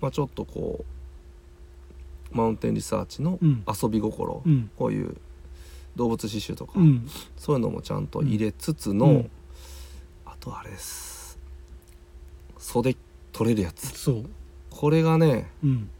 [0.00, 0.84] まあ、ちょっとこ
[2.32, 3.64] うマウンテンリサーチのうん。
[3.66, 4.70] 遊び心、うん。
[4.76, 5.16] こういう
[5.96, 7.08] 動物刺繍とか、うん。
[7.36, 9.30] そういうのもちゃんと入れつつの、うん。
[10.26, 11.38] あとあれです。
[12.58, 12.96] 袖
[13.32, 13.86] 取れるやつ。
[13.98, 14.24] そう。
[14.70, 15.90] これがねうん。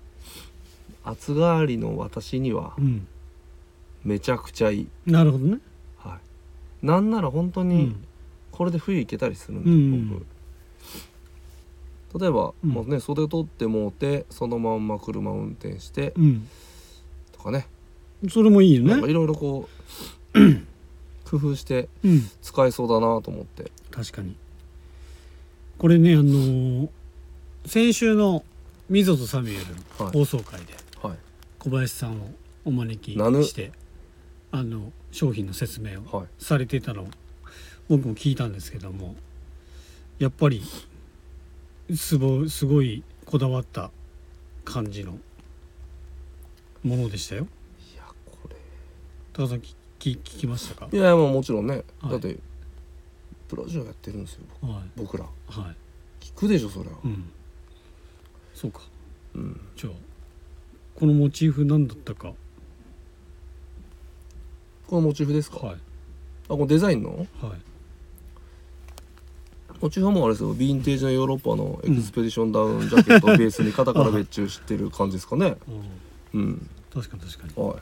[1.04, 3.06] 厚替わりの私にはうん
[4.04, 5.58] めちゃくちゃいい、なるほどね。
[5.98, 6.18] は
[6.82, 8.04] い、なんなら本当にうん。
[8.52, 10.08] これで冬行けたりするんで、うん。
[12.12, 12.20] 僕。
[12.20, 12.70] 例えば、うん。
[12.70, 16.48] もうね袖取ってもうてそのまんま車運転してうん。
[17.32, 17.66] とかね。
[18.30, 18.90] それもいいよね。
[18.92, 19.68] なんかいろいろこ
[20.34, 20.38] う
[21.28, 22.30] 工夫してうん。
[22.42, 23.70] 使えそうだなと思って。
[23.90, 24.34] 確かに。
[25.78, 26.88] これねあのー
[27.66, 28.44] 先週の
[28.88, 29.64] 「ミゾとサミュエル」
[30.02, 30.12] はい。
[30.14, 31.18] 放送会ではい。
[31.58, 32.30] 小林さんを
[32.64, 33.44] お招きなぬ。
[33.44, 33.72] して
[34.50, 36.26] あの商品の説明をはい。
[36.38, 37.08] されてたのを
[37.88, 39.14] 僕も聞いたんですけども
[40.18, 40.62] やっぱり
[41.94, 43.90] すごすごいこだわった
[44.64, 45.18] 感じの
[46.82, 47.46] ものでしたよ。
[47.94, 48.56] いやこれ。
[49.32, 50.88] 高田さんきき聞きましたか？
[50.92, 52.10] いやいやまあもちろんね、はい。
[52.12, 52.36] だって
[53.48, 54.82] プラジオやってるんですよはい。
[54.96, 55.24] 僕ら。
[55.24, 55.76] はい。
[56.24, 57.30] 聞くでしょそりゃうん。
[58.54, 58.80] そうか。
[59.34, 59.60] うん。
[59.76, 59.92] じゃあ
[60.94, 62.32] このモチーフ何だったか
[64.88, 65.76] このモチーフですか、はい。
[65.76, 65.78] あ
[66.48, 67.10] このデザインの？
[67.10, 67.26] はい。
[69.82, 70.54] モチーフはもうあれですよ。
[70.54, 75.56] ヴィンテージのヨーロッパのエクスペディションダウンジャケットをベースに肩から別注してる感じですかね。
[76.32, 76.40] うん。
[76.40, 76.70] うん。
[76.92, 77.68] 確かに確かに。
[77.68, 77.76] は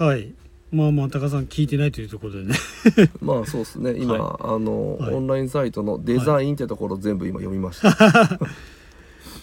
[0.00, 0.04] い。
[0.04, 0.32] はい。
[0.70, 2.54] まあまあ高田さん聞いてないというところでね。
[3.22, 3.94] まあそうですね。
[3.96, 5.14] 今、はあの、はい。
[5.14, 7.96] オンラインサイトのデザインってところ全部今読みました。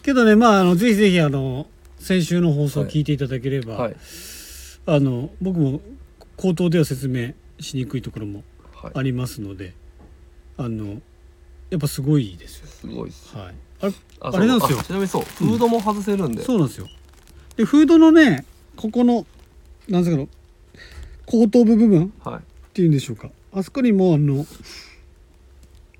[0.03, 3.95] けどねまああのぜひぜひあの先週の放送を聞いていただければ、はい
[4.87, 5.81] あの僕も
[6.37, 8.91] 口頭では説明しにくいところもはい。
[8.95, 9.73] ありますので
[10.57, 11.01] あの
[11.69, 12.67] やっぱすごいですよ。
[12.67, 13.35] すごいです。
[13.35, 13.55] はい。
[13.81, 14.81] あれああれなんですよ。
[14.81, 15.23] ちなみにそう。
[15.23, 16.87] フードも外せるんで、そうなんですよ。
[17.57, 18.45] でフードのね
[18.75, 19.25] ここの
[19.89, 20.29] なんですかの
[21.25, 22.39] 後頭部部分はい。
[22.39, 22.41] っ
[22.73, 23.29] ていうんでしょうか。
[23.51, 24.45] あそこにもあの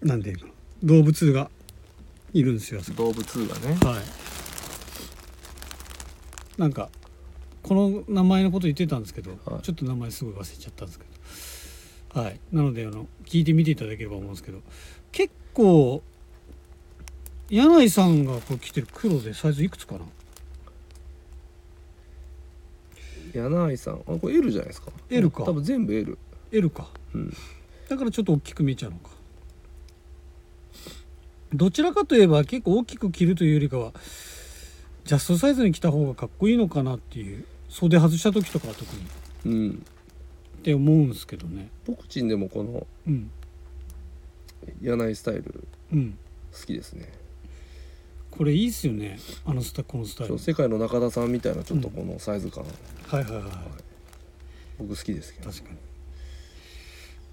[0.02, 0.52] なんていうかな
[0.84, 1.50] 動物が
[2.34, 3.78] いるんですよ動物がね。
[3.84, 4.04] はい。
[6.62, 6.90] なんか
[7.68, 9.62] この名前のこと言ってたんですけど、はい。
[9.62, 11.06] ちょっと名前すごい忘れちゃったんですけ
[12.14, 12.22] ど。
[12.22, 12.40] はい。
[12.52, 14.62] なのであの聞いてみていただければ思うんですけど。
[15.12, 16.02] 結構
[17.50, 20.02] 柳井さんがこう着てる黒でサイズいくつかな？
[23.34, 23.96] 柳井さん。
[23.96, 25.44] あこれ L じゃないですか？L か。
[25.44, 26.18] 多分全部 L
[26.52, 26.90] L か。
[27.14, 27.34] うん。
[27.90, 29.10] だからちょっと大きく見えちゃうのか。
[31.54, 33.94] どちらかといえば結構大きく着るというよりかは
[35.06, 39.56] ジャストサイズに着た方がかっこいいのかなっていう袖外した時とかは特に。
[39.56, 39.86] うん。
[40.58, 41.70] って思うんですけどね。
[41.86, 43.32] 僕ちんでもこのうん。
[44.82, 46.18] 柳井スタイルうん。
[46.52, 47.12] 好きですね。
[48.32, 49.20] これいいっすよね。
[49.46, 50.30] あのスタこのスタイル。
[50.30, 52.70] そう世界の中田さんみたいなちょっとこのサイズ感、は
[53.20, 53.52] いはいはいはい。
[54.80, 55.50] 僕好きですけど。
[55.50, 55.78] 確かに。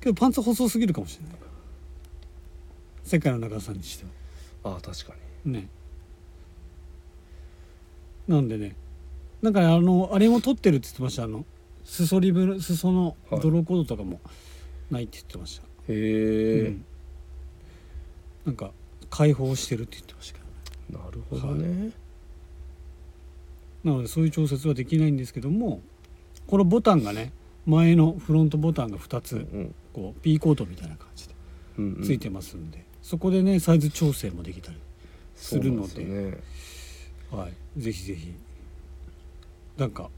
[0.01, 1.39] けどパンツ細すぎるかもしれない。
[3.05, 4.05] 世界の長さにして
[4.63, 4.75] は。
[4.75, 5.69] ああ確かね。
[8.27, 8.75] なんでね
[9.45, 11.25] なんかねあのあれも取ってるって言ってました？
[11.25, 11.45] あの
[11.85, 13.41] 裾リブ裾のはい。
[13.41, 14.19] ドローコードとかも
[14.91, 16.01] ないって言ってました、にへ
[16.61, 16.85] え、うん。
[18.47, 18.71] なんか
[19.11, 21.91] 開放してるって言ってましたけなるほどね、
[23.85, 25.83] なのでそういう調節はできないんですけども
[26.47, 27.31] このボタンがね
[27.67, 31.35] 前のフロントボタンが2つうんこう P コードみたいな感じで
[31.77, 32.03] うんうん。
[32.03, 34.79] ついてますんで、そこでねサイズ調整もできたり
[35.37, 35.89] するので。
[35.89, 36.39] そうなんすよね。
[37.31, 38.33] はい、ぜひぜひ
[39.77, 40.11] なんか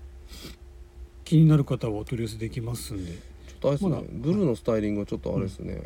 [1.24, 3.12] 気になる方はお取り寄せできますんで。
[3.12, 3.18] ちょ
[3.56, 4.02] っとあれですね、まだ。
[4.12, 5.82] ブルーのスタイリングはちょっとあれですね、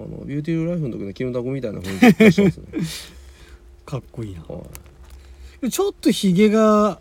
[0.00, 2.64] あのビューティーライフの時のキムタクみたいな雰囲気出してますね。
[3.84, 4.42] かっこいいな。
[4.42, 4.64] は
[5.62, 5.70] い。
[5.70, 6.98] ちょっとひげが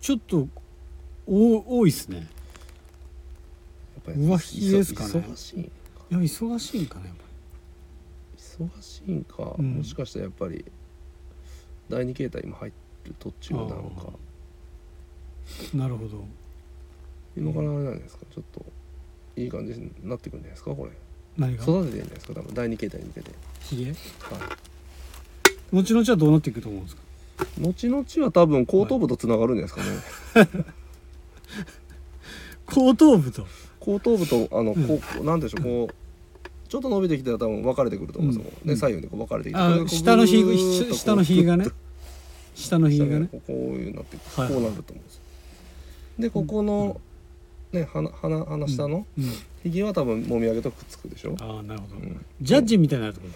[0.00, 0.48] ちょっと
[1.26, 2.16] お多いっすね。
[2.16, 2.26] やっ
[4.04, 5.10] ぱり上髭ですかね。
[5.10, 5.60] 忙しい。
[5.60, 5.70] い
[6.10, 7.22] や忙しいんかなやっぱ
[8.36, 9.74] 忙しいんか、うん。
[9.74, 10.64] もしかしたらやっぱり
[11.88, 12.72] 第二形態今入
[13.04, 14.06] る途中なのか。
[14.10, 14.31] り
[15.74, 16.24] なるほど。
[17.36, 18.24] 今からあれなんですか。
[18.34, 18.64] ちょっと
[19.36, 20.90] いい感じになってくるんじゃないですかこれ。
[21.38, 21.62] 何が？
[21.62, 22.54] 育ててるんじゃないですか多分。
[22.54, 23.94] 第二形態に向けて、ひげは
[25.72, 27.02] 後々はどうなっていくと思うんですか？
[27.58, 30.64] い、後々は多分後頭部とつながるんじゃないですかね、
[32.66, 33.46] 後頭部と？
[33.80, 34.86] 後頭部とあの、うん。
[34.86, 35.94] こうなんでしょうこう
[36.68, 38.70] ちょっと伸びてきたら多分分かれてくると思うんですよ、うん。
[38.70, 41.66] ね左右にこう分かれてきてあこれこう下のひぐーっとこう下のひげがね。
[42.54, 43.28] 下のひげがね。
[43.32, 44.50] こういうなってこうはい。
[44.50, 45.22] なると思うんですよ
[46.18, 47.00] でここの、
[47.72, 49.06] ね鼻鼻鼻下の？
[49.18, 49.24] うん。
[49.62, 53.26] ひげは多分もみあげとくっつくでしょ、ああなるほど、うん、ジャッジみたいなとこ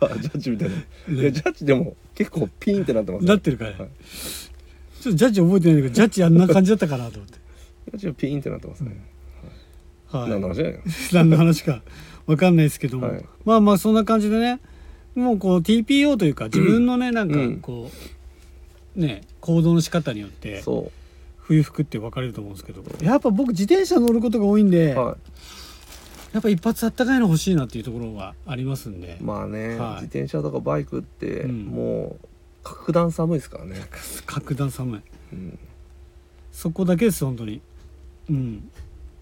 [0.06, 3.28] あジャッジみたいな、いやジャッジでも結構ピンってなってますね。
[3.28, 3.78] なってるから、はい。
[3.78, 3.88] ちょっ
[5.04, 7.34] とジャッジ覚えてないんだけどジャッジあんな感じだったかなと思って。
[7.34, 9.00] ジャッジはピンってなってますね、
[10.08, 10.30] はい。
[10.30, 10.80] 何の話じゃないの
[11.12, 11.82] 何の話か
[12.26, 13.24] わかんないですけども、はい。
[13.44, 14.60] まあまあそんな感じでね
[15.14, 17.96] もうこう TPO というか自分のね、なんかこう
[18.96, 20.90] ね行動の仕方によってそ
[21.38, 25.16] 冬服って分かれると思うんですけどやっぱ僕自転車乗ることが多いんで、うは
[26.32, 29.94] やっぱ一発あったかいの欲しいなっていうところはありますんで、いまあね、はい。
[29.94, 31.64] 自転車とかバイクってうん。
[31.64, 32.28] もう
[32.62, 33.76] 格段寒いですからね、
[34.26, 35.00] 格段寒い。
[35.32, 35.58] うん、
[36.52, 37.60] そこだけです本当に。
[38.28, 38.70] うん。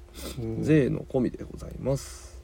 [0.63, 2.41] 税の込みでございます。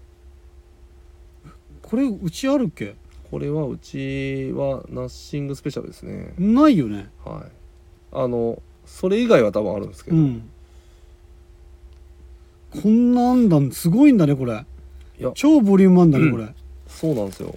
[1.80, 2.96] これうちあるっけ？
[3.30, 6.34] これはうちはナッシングスペシャルですね。
[6.38, 7.08] ないよね。
[7.24, 7.50] はい。
[8.10, 10.50] あのそれ以外は多分あるんですけど、うん。
[12.82, 14.66] こんなんだすごいんだねこれ
[15.22, 15.32] いや。
[15.34, 16.52] 超ボリュームあんだねこれ、
[16.86, 17.56] そうなんですよ。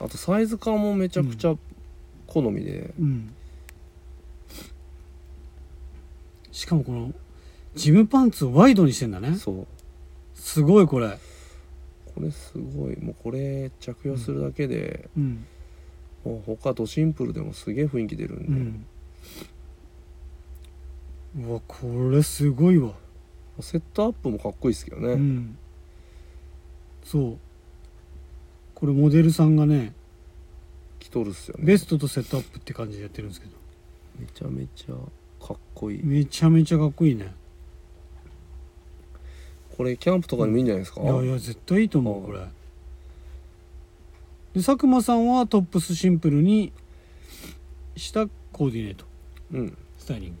[0.00, 1.54] あとサイズ感もめちゃくちゃ
[2.26, 3.34] 好みで、うん。
[6.52, 7.12] しかもこの
[7.74, 9.34] ジムパンツをワイドにしてんだね。
[9.36, 9.66] そう。
[10.34, 11.18] すごいこれ。
[12.14, 12.96] これすごい。
[12.98, 15.46] もうこれ着用するだけで、うん。
[16.24, 18.46] もう他ドシンプルでもすげえ雰囲気出るんで、
[21.40, 21.48] うん。
[21.48, 22.92] うわこれすごいわ。
[23.60, 25.58] セットアップもかっこいいですけどね、うん
[27.10, 27.38] そう。
[28.76, 29.92] これモデルさんがね
[31.00, 31.64] 着とるっすよね。
[31.64, 33.52] ベストとセットアップって感じでやってるんですけど。
[34.20, 36.00] めちゃめちゃかっこいい。
[36.04, 37.34] めちゃめちゃかっこいいね。
[39.76, 42.26] これキャンプとかにもいいんじゃないですか、いやいや絶対いいと思ううん。
[42.26, 42.38] これ。
[42.38, 42.46] で
[44.62, 46.72] 佐久間さんはトップスシンプルに
[47.96, 49.04] 下コーディネート。
[49.54, 49.76] うん。
[49.98, 50.36] スタイリン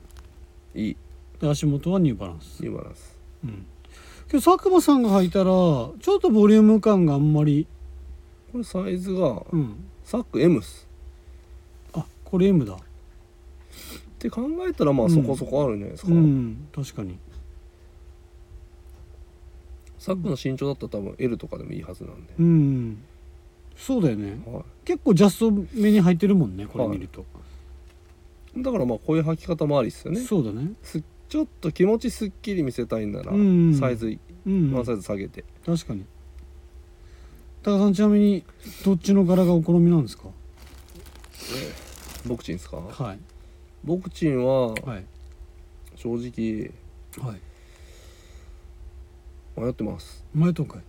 [0.74, 0.80] グ。
[0.80, 0.96] いい。
[1.40, 2.60] で足元はニューバランス。
[2.60, 3.18] ニューバランス。
[3.42, 3.66] うん
[4.30, 7.66] けど佐久間さんが履いたらちょっとボリューム感があんまり。
[8.52, 9.74] これサイズがうん。
[10.04, 10.88] サック M っす。
[11.92, 12.74] あこれ M だ。
[12.74, 12.78] っ
[14.20, 15.12] て考えたらまあうん。
[15.12, 17.18] そこそこあるんじゃないですか、うん確かに。
[19.98, 23.02] サックの身長だったら多分 L とかでもいいはずなんで、うん。
[23.76, 24.40] そうだよね。
[24.46, 27.24] は結構ジャストめに履いてるもんねこれ見ると、
[28.56, 30.20] い、だからまあこういう履き方もありっすよね。
[30.20, 30.72] そうだね。
[30.82, 33.22] すちょっと気持ちすっきり見せたいんな。
[33.22, 33.74] ら、うん。
[33.74, 34.72] サイズうん。
[34.72, 35.44] ワンサイズ下げて。
[35.64, 36.04] 確かに。
[37.62, 38.42] 高田さんちなみに
[38.84, 40.24] どっちの柄がお好みなんですか？
[42.26, 42.78] ボクチンですか？
[42.78, 43.18] はい。
[43.84, 45.04] ボクチンははい。
[45.94, 46.72] 正直
[47.24, 47.40] はい。
[49.56, 50.24] 迷ってます。
[50.34, 50.82] 前とかい。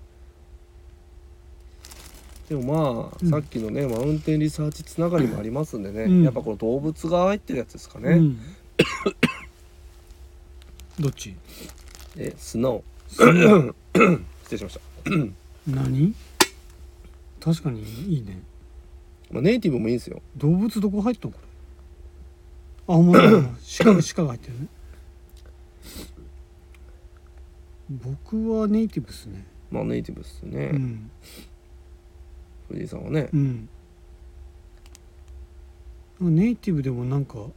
[2.49, 3.29] でもまあ、うん。
[3.29, 6.23] さっきのねマウンテンリサーチつながりもありますんでね、うん。
[6.23, 8.39] やっぱこの動物が入ってるやつですかね、うん、
[11.01, 11.35] どっち？
[12.17, 13.73] えスノー。
[14.43, 14.81] 失礼しました、
[15.67, 16.13] 何？
[17.39, 17.81] 確かに
[18.13, 18.41] いいね。
[19.31, 20.21] まあ、ネイティブもいいんですよ。
[20.37, 21.39] 動物どこ入ったのこ
[22.87, 22.93] れ？
[22.93, 23.29] あほんまだ。
[23.79, 24.67] 鹿が鹿が入ってるね。
[27.89, 29.45] 僕はネイティブっすね。
[29.69, 31.11] まあネイティブっすね、うん。
[32.69, 33.29] 藤井さんはね。
[33.33, 33.69] うん。
[36.21, 37.53] ネイティブでもなんかこ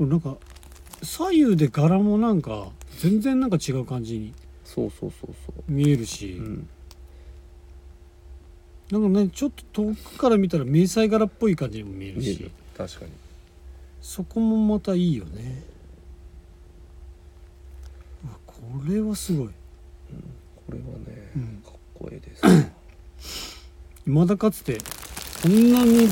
[0.00, 0.36] れなんか
[1.06, 5.62] 左右で柄もなんか全然なんか違う感じにそうそうそうそう。
[5.68, 6.68] 見えるし、うん。
[8.90, 12.50] なんかねちょっと遠くから見たら迷彩柄っぽい感じにも見えるし。
[12.76, 13.12] 確かに。
[14.02, 15.62] そこもまたいいよね。
[18.46, 18.54] こ
[18.88, 19.48] れはすごい。
[19.48, 19.52] こ
[20.72, 21.62] れはね、うん。
[21.64, 22.42] かっこいいです。
[24.04, 24.78] まだかつて
[25.42, 26.08] こんなに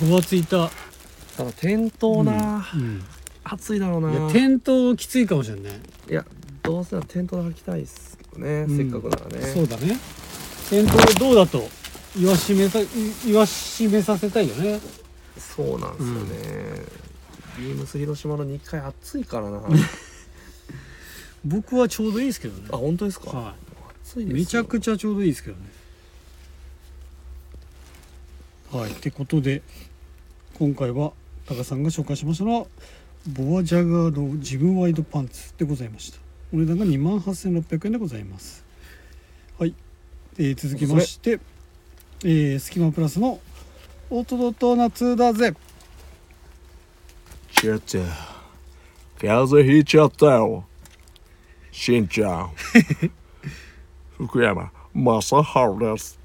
[0.00, 0.70] ごわついた。
[1.36, 3.02] ただ店頭な、うん
[3.50, 4.12] 暑いだろうな。
[4.12, 5.72] いや店頭きついかもしれない
[6.10, 6.24] いや
[6.62, 8.76] どうせなら店頭で履きたいですけどね、うん。
[8.76, 9.46] せっかくならね。
[9.46, 9.96] そうだね。
[10.68, 11.62] 店頭どうだと
[12.16, 12.78] 言わしめさ
[13.24, 14.80] 言わしめさせたいよね。
[15.38, 16.84] そうなんですよね、
[17.58, 19.62] ビームス広島の2階暑いからな。
[21.44, 22.68] 僕はちょうどいいですけどね。
[22.72, 23.54] あ本当ですか、は
[24.04, 25.62] 暑いですめちゃくちゃちょうどいいですけどね。
[28.72, 28.90] はい。
[28.90, 29.62] ってことで
[30.58, 31.12] 今回は
[31.46, 32.66] タカさんが紹介しましたのは
[33.28, 36.18] ボアジャガードジムワイドパンツでございました。
[36.50, 38.64] お値段が2万8600円でございます。
[39.58, 39.74] はい、
[40.38, 41.38] えー続きまして
[42.24, 43.38] えー、スキマプラスの
[44.08, 45.54] オートドット夏だぜ。
[47.52, 47.98] ちょっと、
[49.20, 50.64] 風邪ひいちゃったよ。
[51.70, 52.52] しんちゃん。
[54.16, 55.34] 福山雅治
[55.78, 56.18] です。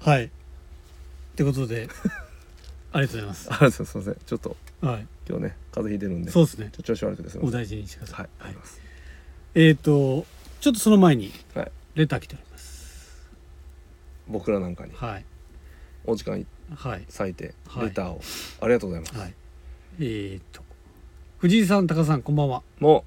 [0.00, 0.24] はい。
[0.26, 0.28] っ
[1.34, 1.88] てことで
[2.92, 3.48] ありがとうございます。
[3.52, 4.16] あすいません。
[4.26, 4.56] ちょっと。
[4.80, 5.06] はい。
[5.28, 6.30] 今日ね風邪ひいてるんで。
[6.30, 6.66] そうですね。
[6.66, 7.48] ちょっと調子悪くてすいません。
[7.48, 8.28] お大事にしてください、はい。
[8.40, 8.80] あります
[9.54, 10.26] えっ、と
[10.60, 11.72] ちょっとその前にはい。
[11.94, 13.26] レター来ております。
[14.28, 14.92] 僕らなんかに。
[14.94, 15.24] はい。
[16.04, 17.06] お時間はい。
[17.18, 17.86] 割いてはい。
[17.86, 18.20] レターを。
[18.60, 19.18] ありがとうございます。
[19.18, 19.34] はい。
[20.00, 20.62] えっ、と
[21.38, 22.62] 藤井さん高さんこんばんは。
[22.80, 23.04] も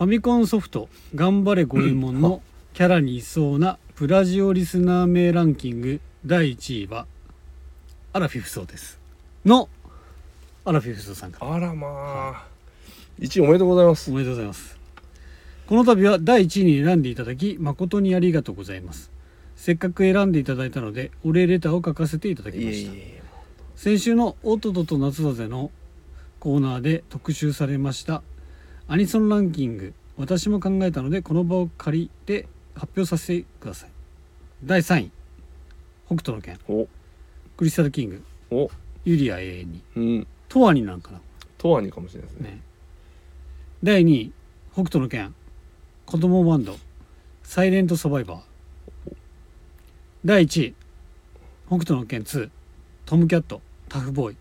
[0.00, 2.42] ファミコンソフト「頑張れ五右衛門」の
[2.72, 7.06] キャラにいそうなプラジオリスナー名ランキング第1位は
[8.12, 8.98] アラフィフソウです。
[9.44, 9.68] の
[10.64, 11.52] アラフィフソウさんから。
[11.52, 11.86] うあらま
[12.34, 12.46] あ。
[13.20, 14.10] 一位おめでとうございます。
[14.10, 14.76] おめでとうございます。
[15.68, 19.12] この度は第1位に選んでいただき誠にありがとうございます。
[19.54, 22.92] せっかく選んでいただいたのでお礼レターを書かせていただきました。
[23.76, 25.70] 先週の「おととと夏だぜ」の
[26.40, 28.22] コーナーで特集されました
[28.88, 33.90] アニソンランキング私も考えたのでこの場を借りて発表させてください。
[34.64, 35.10] 第3位
[36.06, 36.58] 北斗の拳。
[36.68, 36.88] お
[37.60, 38.24] クリスタルキング。
[38.50, 38.70] お。
[39.04, 39.82] ユリア永遠に。
[39.94, 40.26] うん。
[40.48, 41.20] トワニなんかな。
[41.58, 42.52] とわにかもしれないですね。
[42.52, 42.60] ね。
[43.82, 44.32] 第2位
[44.72, 45.34] 北斗の拳。
[46.06, 46.74] 子供バンド。
[47.42, 49.14] サイレントサバイバー。
[50.24, 50.74] 第1位
[51.66, 52.48] 北斗の拳2
[53.04, 53.60] トムキャット。
[53.90, 54.36] タフボーイ。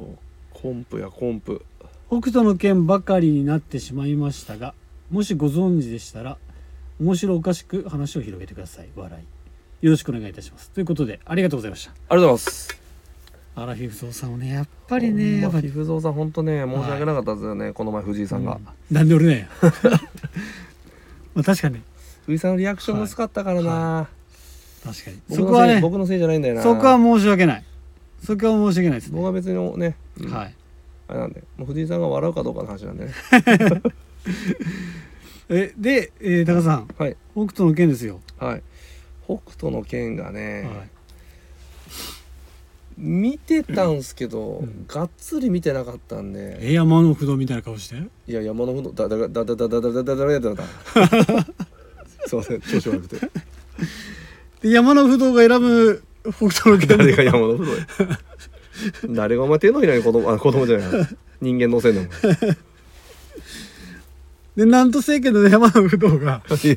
[0.00, 0.16] お
[0.52, 1.64] コンプやコンプ。
[2.08, 4.74] 北斗の拳ばかりになってしまいましたが
[5.12, 6.36] もしご存知でしたら
[6.98, 8.88] 面白おかしく話を広げてください。
[8.96, 9.35] 笑い
[9.82, 10.70] よろしくお願いいたします。
[10.70, 11.90] ということでありがとうございました。
[11.90, 12.86] ありがとうございます。
[13.54, 15.68] アラフィフゾウさんをねやっぱりねやっぱり。
[15.68, 18.58] ひふぞうさん本当ね申し訳なかったですよね、この前藤井さんが、
[18.90, 18.94] うん。
[18.94, 19.48] なんで俺ね。
[21.34, 21.80] まあ確かに。
[22.24, 24.08] 藤井さんのリアクション薄かったからな、
[24.82, 25.20] 確かに。
[25.28, 26.62] 僕のせいそこはね僕のせいじゃないんだよな。
[26.62, 27.64] そこは申し訳ない。
[28.24, 29.16] そこは申し訳ないですね。
[29.16, 30.30] 僕は別にね、うん。
[30.30, 30.54] はい。
[31.08, 33.12] あれなんでもう藤井さんが笑うかどうかの話なんでね。
[35.48, 36.88] えで、えー、高さん。
[36.98, 37.16] はい。
[37.34, 38.62] 北斗の拳ですよ、はい
[39.26, 40.88] 北斗の拳がね、はい。
[42.98, 44.86] 見てたんすけど、うん。
[44.86, 46.56] がっつり見てなかったんで。
[46.60, 47.96] え山の不動みたいな顔して？
[48.26, 50.64] いや山のほどだだだだだだだだだだだだ
[52.26, 53.30] すいません調子悪くて。
[54.62, 56.96] で山の不動が選ぶ北斗の拳。
[56.96, 57.86] 誰が山の不動や？
[59.10, 61.08] 誰がお前手のひらに子供あ子供じゃない
[61.40, 62.02] 人間乗せんの？
[62.04, 62.08] も
[64.56, 66.42] でなんとせいけど山の不動が。
[66.48, 66.68] い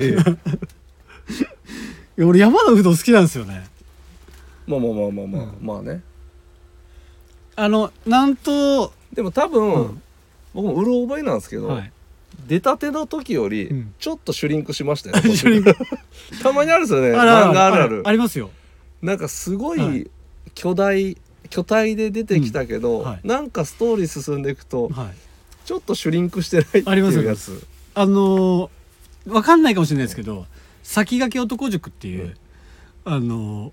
[2.21, 3.67] や俺山の不動好きなんですよね。
[4.67, 5.57] まあまあまあまあまあ、うん。
[5.61, 6.01] まあね。
[7.55, 10.01] あのなんと、でも多分、うん。
[10.53, 11.91] 僕もうる覚えなんですけど、はい、
[12.47, 13.93] 出たての時よりうん。
[13.99, 15.73] ちょっとシュリンクしましたよ、 シュリンク。
[16.41, 17.09] たまにあるんですよね。
[17.09, 18.03] 漫画あるある。
[18.05, 18.49] ありますよ。
[19.01, 20.01] なんかすごはい。
[20.01, 20.07] い
[20.55, 21.17] 巨大
[21.49, 23.05] 巨体で出てきたけど、うん。
[23.05, 23.27] はい。
[23.27, 25.07] なんかストーリー進んでいくとはい。
[25.65, 27.21] ちょっとシュリンクしてないってありますよ。
[27.21, 27.63] いうやつ
[27.93, 28.69] あのー
[29.27, 30.45] わかんないかもしれないですけど
[30.89, 32.35] 「先駆け男塾」っていう、
[33.05, 33.71] あの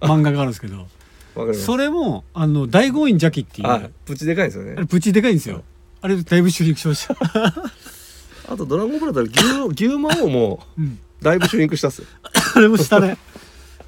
[0.00, 0.86] ー漫画があるんですけど
[1.54, 4.76] それもあの大豪院邪気っていうプチでかいんですよね。
[4.76, 5.64] れプチでかいんですよ。
[6.02, 7.16] あれだいぶシュリンクしました、
[8.46, 12.06] あと「ドラゴンボール」だったら牛牛魔王もうん、だいぶシュリンクしたっすよ。
[12.54, 13.16] あれも下ね。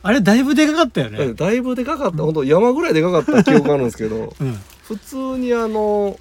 [0.02, 2.22] あれだいぶでかかったよね、だいぶでかかった。
[2.24, 4.58] 本当山ぐらいでかかった記憶あるんですけど うん。
[4.84, 6.18] 普通にあの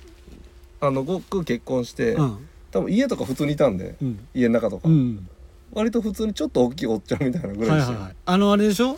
[0.81, 2.37] あの悟空結婚して、うん。
[2.69, 4.19] 多分家とか普通にいたんでうん。
[4.35, 5.27] 家の中とか、うん
[5.73, 7.75] 割と普通にちょっと大きいおっちゃんみたいなぐらいでしたよ。
[7.75, 8.15] はいはいはい。
[8.25, 8.97] あのあれでしょ？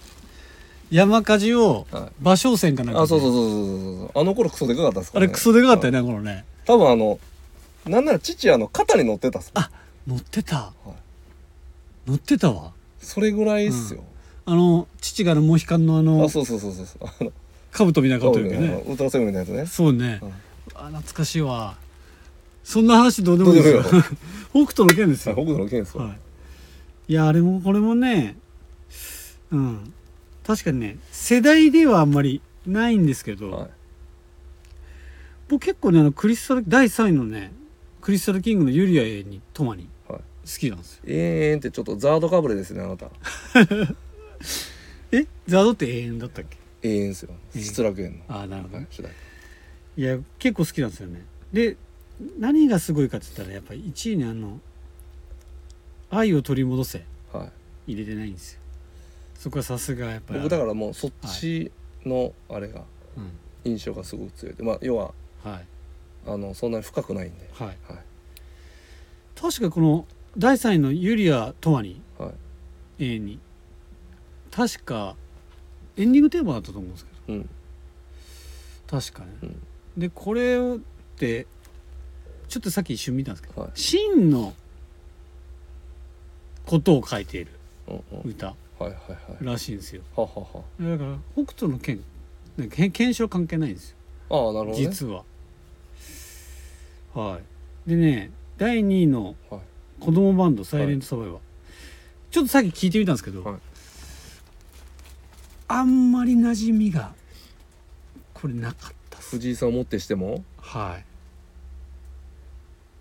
[0.90, 2.24] 山火事をはい。
[2.24, 3.04] 芭蕉船かなんかで。
[3.06, 4.10] あそうそうそうそうそう。
[4.10, 6.46] そうあの頃クソでかかったっすから、ね、あれクソでかかったよねこのね。
[6.66, 7.20] 多分あの
[7.86, 9.72] なんなら父あの肩に乗ってたっすあ
[10.08, 10.74] 乗ってた、
[12.08, 12.74] 乗ってたわ。
[13.00, 14.04] それぐらいっすよ、
[14.46, 17.08] あの父があのモヒカンのあのあそうそうそうそうそう。
[17.08, 17.32] あの
[17.72, 18.84] 兜みたいな顔というかあのね。
[18.88, 19.66] ウルトラセブンみたいなやつね。
[19.66, 20.34] そうね、うん
[20.76, 21.76] あ懐かしいわ。
[22.64, 23.82] そんな話どうでもいいですよ。
[23.82, 24.04] どうでも
[24.68, 26.18] 北斗の拳ですよ、あ北斗の剣っすわ、はい、
[27.12, 28.38] いやあれもこれもね
[29.52, 29.94] うん。
[30.48, 33.70] 確かにね世代ではあんまりないんですけど、はい。
[35.50, 37.52] 僕結構ねあのクリスタル第3位のね
[38.00, 40.20] クリスタルキングのユリア永遠にトマにはい。
[40.20, 40.24] 好
[40.58, 41.02] きなんですよ。
[41.06, 43.12] えーんってちょっとザードかぶれですねあなた。
[45.12, 45.26] え？
[45.48, 46.46] ザードって永遠だったっ
[46.82, 46.90] け？
[46.90, 47.32] 永遠っすよ。
[47.54, 48.88] えー失楽園の、ああなるほど、ね、
[49.98, 51.26] いや結構好きなんですよね。
[51.52, 51.76] で
[52.40, 54.62] 何がすごいかって言ったらやっぱり1位にあの
[56.12, 57.04] 「愛を取り戻せ。
[57.34, 57.52] はい」
[57.94, 58.62] 入れてないんですよ。
[59.36, 60.40] そこはさすがやっぱり。
[60.40, 61.72] 僕だからもうそっち
[62.06, 62.84] のあれが
[63.18, 63.32] うん。
[63.64, 64.56] 印象がすごく強い。
[64.56, 65.66] でまあ要ははい。
[66.28, 67.50] あのそんなに深くないんで。
[67.54, 67.68] はい。
[67.68, 67.78] はい。
[69.36, 70.06] 確かこの
[70.38, 72.32] 第3位のユリア・トワニは
[73.00, 73.06] い。
[73.06, 73.40] 永遠に。
[74.52, 75.16] 確か
[75.98, 77.42] エンディングテーマだったと思うんですけうん。
[77.42, 77.48] ど
[78.88, 79.62] 確かね、うん。
[79.98, 80.80] でこれっ
[81.18, 81.48] て
[82.48, 83.72] ちょっとさっき一瞬見たんですけど、はい。
[83.74, 84.54] 真の
[86.72, 87.52] ことを書いている
[88.24, 88.48] 歌。
[88.48, 89.46] はいはいはい。
[89.46, 90.02] らしいんですよ。
[90.16, 90.64] ははは。
[90.80, 92.02] だから北斗の剣
[92.58, 93.98] ね剣剣士は関係ないんですよ。
[94.30, 94.78] ああなるほどね。
[94.78, 95.24] 実は。
[97.14, 97.40] は
[97.86, 97.90] い。
[97.90, 99.62] でね第2位のはい。
[100.00, 101.38] 子供バンド「サイレントサバイバー」
[102.32, 103.60] ちょっとさっき聞いてみたんですけど、はい。
[105.68, 107.14] あんまり馴染みが
[108.34, 110.44] これなかった藤井さんをもってしても？
[110.58, 111.06] はい。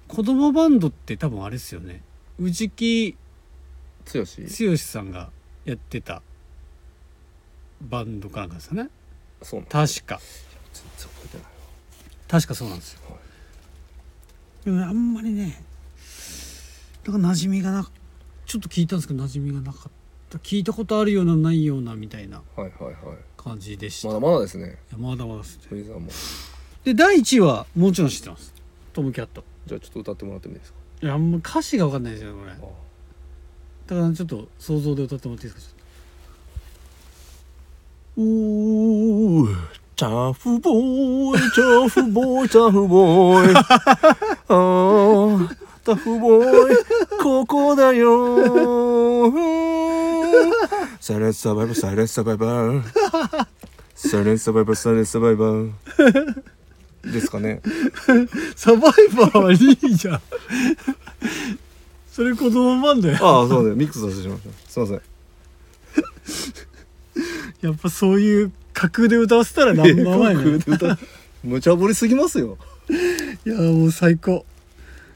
[0.08, 2.02] 子供バンドって多分あれですよね。
[2.38, 3.16] 内木
[4.12, 4.70] 剛？
[4.70, 5.30] 剛さんが
[5.64, 6.22] やってた
[7.82, 8.90] バンドかなんかですよね。
[9.42, 10.20] そうなん確か。
[10.72, 11.44] 全然覚えてない。
[11.44, 11.50] わ
[12.28, 14.64] 確かそうなんですよ、はい。
[14.64, 15.62] でもねあんまりね
[17.06, 17.88] なんか馴染みがな
[18.46, 19.92] ちょっと聞いたんですけど馴染みがなかっ
[20.30, 20.38] た。
[20.38, 22.94] 聞いたことあるようなないようなみたいなはいはいはい。
[23.36, 24.78] 感じでした、まだまだですね。
[24.96, 25.82] まだまだですね。
[26.84, 28.52] で第1位はもちろん知ってます。
[28.92, 29.42] トムキャット。
[29.66, 30.78] じゃあちょっと歌ってもらってもいいですか？
[31.02, 32.52] いやあんま歌詞が分かんないですよこれ。
[32.52, 32.56] あ
[33.90, 35.74] だからちょっと想像で歌ってもらっていいですか
[38.18, 39.56] おー
[39.96, 46.76] タフボーイタフボーイタフボーイあータフボーイ
[47.20, 49.28] ここだよ
[51.00, 53.46] サイレンスサバイバーサイレンスサバイバー
[53.96, 55.72] サイレンスサバイバーサイレンスサバイバー
[57.12, 57.60] ですかね
[58.54, 60.20] サバイバーはいいじゃん
[62.10, 64.70] それ子供バンドやああそうねミックスさせてしまいました。
[64.70, 65.00] すいません。
[67.70, 70.98] やっぱそういう架空で歌わせたら何も前ね歌
[71.44, 72.58] 無茶ぶりすぎますよ。
[73.46, 74.44] いやーもう最高。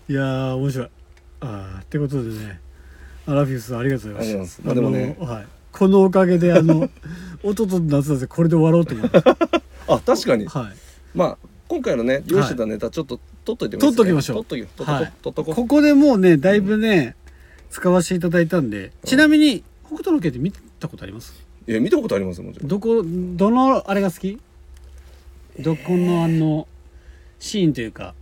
[0.08, 0.88] いやー面白い。
[1.40, 2.60] あーってことでね。
[3.26, 4.60] アラフィフスありがとうございます。
[4.64, 5.20] ありがとうございます。
[5.20, 6.90] あのはい、このおかげであの
[7.42, 9.18] 音と夏だぜこれで終わろうと思って。
[9.88, 10.46] あ確かに。
[10.46, 10.76] はい。
[11.14, 11.38] まあ
[11.68, 14.44] 今回のね用意してたネタちょっと取っといてもいいですか、取っときましょう。
[14.44, 15.12] 取っとき取っとこはい。
[15.22, 15.54] 取っとこ。
[15.54, 17.14] ここでもうねだいぶね、
[17.70, 18.92] 使わせていただいたんで。
[19.04, 21.34] ちなみに北斗の拳って見たことあります？
[21.66, 22.68] いや見たことありますよもちろん。
[22.68, 24.38] どこどのあれが好き？
[25.60, 26.66] どこのあの
[27.38, 28.14] シーンというか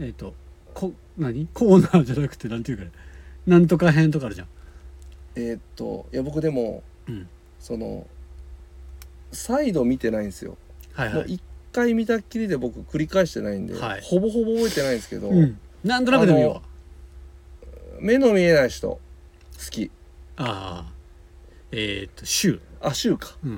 [0.00, 0.34] えっ、と
[0.74, 1.48] こ何？
[1.54, 2.90] コーナーじゃなくてなんていうかね
[3.46, 4.46] なんとか編とかあるじゃん。
[5.36, 7.28] えーっといや僕でもうん。
[7.60, 8.06] その
[9.32, 10.58] 再度見てないんですよ、
[10.92, 11.14] はいはい。
[11.16, 11.42] もう一
[11.74, 14.00] 回見たっきりで僕繰り返してないんで、はい。
[14.02, 15.58] ほぼほぼ覚えてないんですけど、うん。
[15.82, 16.62] なんとなくでもいいわ。
[18.00, 19.00] 目の見えない人好
[19.70, 19.90] き。
[20.36, 20.92] ああ。
[21.72, 23.36] えっ、とシュウあシュウか。
[23.44, 23.56] うん。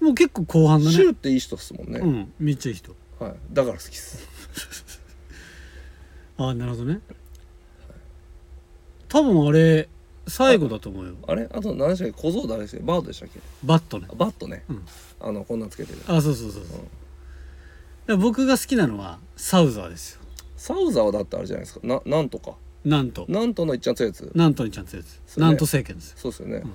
[0.00, 0.94] もう結構後半だね。
[0.94, 2.32] シュウっていい人っすもんね、うん。
[2.38, 2.94] めっちゃいい人。
[3.18, 4.28] はい、だから好きっす。
[6.36, 7.00] ああなるほどね。
[9.08, 9.88] 多分あれ
[10.28, 11.14] 最後だと思うよ。
[11.26, 11.48] あれ？
[11.50, 12.12] あと何でしたっけ？
[12.12, 12.86] 小僧誰でしたっけ？
[12.86, 13.40] バードでしたっけ？
[13.64, 14.06] バットね。
[14.10, 14.84] あバットね、うん。
[15.20, 16.80] あのこんなんつけてるあそうそうそうそう、
[18.06, 20.20] で僕が好きなのはサウザーですよ。
[20.56, 21.86] サウザーはだってあれじゃないですか。
[21.86, 22.54] ななんとか。
[22.84, 23.26] なんと。
[23.28, 24.30] なんとのいっちゃん強いやつ。
[24.34, 25.20] なんとにちゃんとやつ。
[25.26, 26.12] それなんと政権です。
[26.12, 26.72] よそうですよね、ん。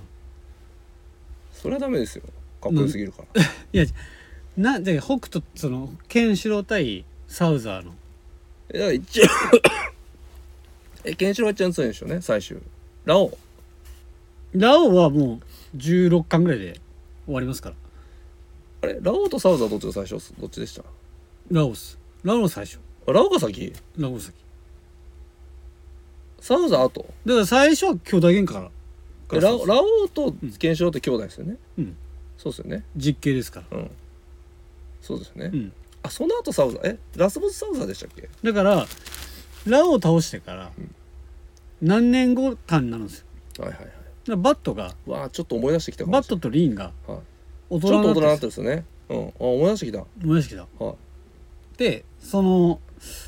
[1.54, 2.24] それはダメですよ。
[2.62, 3.42] かっこよすぎるから、
[3.74, 3.86] いや
[4.56, 7.96] なじゃあ北斗そのケンシロウ対サウザーの。
[8.70, 9.26] えだから一応
[11.06, 12.60] えケンシロウは一番強いんでしょうね最終。
[13.06, 13.28] ラオ
[14.54, 14.60] ウ。
[14.60, 15.40] ラオウはも
[15.74, 16.80] う16巻ぐらいで
[17.26, 17.76] 終わりますから。
[18.82, 19.00] あれ？
[19.02, 20.34] ラオウとサウザーどっちが最初？
[20.40, 20.84] どっちでした？
[21.50, 22.80] ラオスラオウ最初。
[23.08, 24.34] あラオウが先ラオウ先
[26.40, 28.70] サウザー後だから最初は兄弟喧嘩から。
[29.34, 31.96] えラオラオウとケンシロウって兄弟ですよね、うん。
[32.38, 32.84] そうですよね。
[32.96, 33.78] 実刑ですから。
[33.78, 33.92] うん。
[35.02, 35.74] そうですよね、うん。
[36.04, 38.30] あその後サウザーえラスボスサウザーでしたっけ？
[38.44, 38.86] だから
[39.66, 40.72] ラオウを倒してから
[41.82, 43.26] 何年後かになるんですよ。
[43.66, 44.38] はいはいはい。
[44.38, 46.92] バットがわあちょっと思い出してきたバットとリンが
[47.70, 48.86] 大ちょっと大人になってるんですよね。
[49.10, 49.28] うん。
[49.28, 50.06] あ思い出してきた。
[50.24, 50.84] 思い出してきた。
[50.84, 50.96] はい
[51.82, 52.80] でその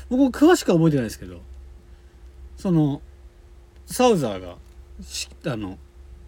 [0.08, 1.40] 僕も詳しくは覚えてないですけど
[2.56, 3.02] その
[3.86, 4.54] サウザーが
[5.02, 5.76] しあの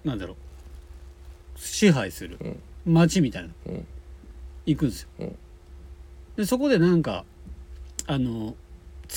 [0.04, 0.36] なんだろう
[1.54, 2.36] 支配する
[2.84, 2.92] うん。
[2.92, 3.86] 町みたいなのうん。
[4.66, 5.36] 行くんですよ、うん。
[6.36, 7.24] でそこでなんか
[8.08, 8.56] あの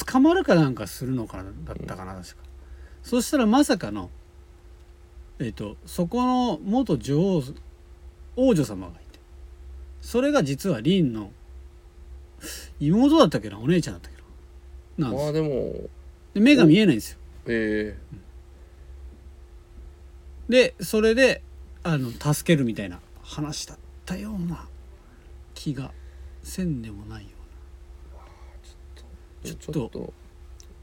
[0.07, 2.36] 捕まるかなんかするのかなだったかな確か、
[3.01, 4.12] そしたらまさかの
[5.39, 7.43] えっ、とそこの元女王
[8.36, 9.20] 王女様がいて
[9.99, 11.32] それが実はリンの
[12.80, 13.60] 妹だったっけな？
[13.60, 15.10] お姉ちゃんだったっけな？
[15.12, 15.90] なんあでも。
[16.34, 17.20] で目が見えないんですよ。
[17.48, 17.98] え
[20.48, 21.42] でそれで
[21.84, 24.68] あの助けるみたいな話だったような
[25.54, 25.92] 気が
[26.44, 29.82] せんでもないよー、ちちょっと。
[29.82, 30.14] ょっと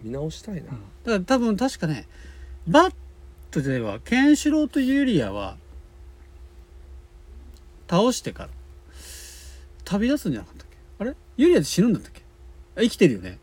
[0.02, 0.80] 見直したいな、うな、だか
[1.18, 2.07] ら多分確かね
[2.68, 2.94] バッ
[3.50, 5.57] トではケンシロウとユリアは
[7.88, 8.48] 倒してから
[9.84, 10.55] 旅立つんじゃなかっ
[10.99, 11.14] あれ？
[11.36, 12.22] ユリアって死ぬんだったっけ？
[12.76, 13.38] あ生きてるよね。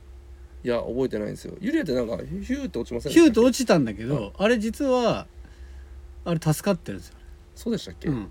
[0.63, 1.55] いや覚えてないんですよ。
[1.59, 5.27] ユリアってなんかヒューって落ちませんヒューとち落ちたんだけど、あれ実は
[6.25, 7.15] あれ助かってるんですよ。
[7.55, 8.29] そうでしたっけ、うん、